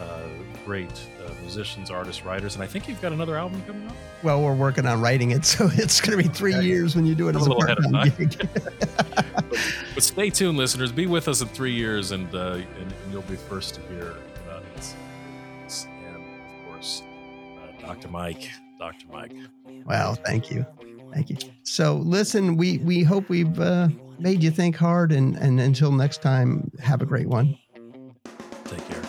[0.00, 0.28] uh,
[0.64, 0.90] great
[1.34, 3.94] musicians, artists, writers, and I think you've got another album coming up.
[4.22, 7.14] Well, we're working on writing it, so it's going to be three years when you
[7.14, 8.36] do it as a, a part-time gig.
[8.54, 8.72] but,
[9.94, 10.92] but, stay tuned, listeners.
[10.92, 14.14] Be with us in three years, and, uh, and, and you'll be first to hear
[14.44, 14.94] about it.
[16.04, 17.02] And of course,
[17.58, 18.08] uh, Dr.
[18.08, 19.06] Mike, Dr.
[19.12, 19.32] Mike.
[19.86, 20.66] Well, thank you,
[21.12, 21.36] thank you.
[21.62, 23.88] So, listen, we we hope we've uh,
[24.18, 27.58] made you think hard, and and until next time, have a great one.
[28.64, 28.99] Take care.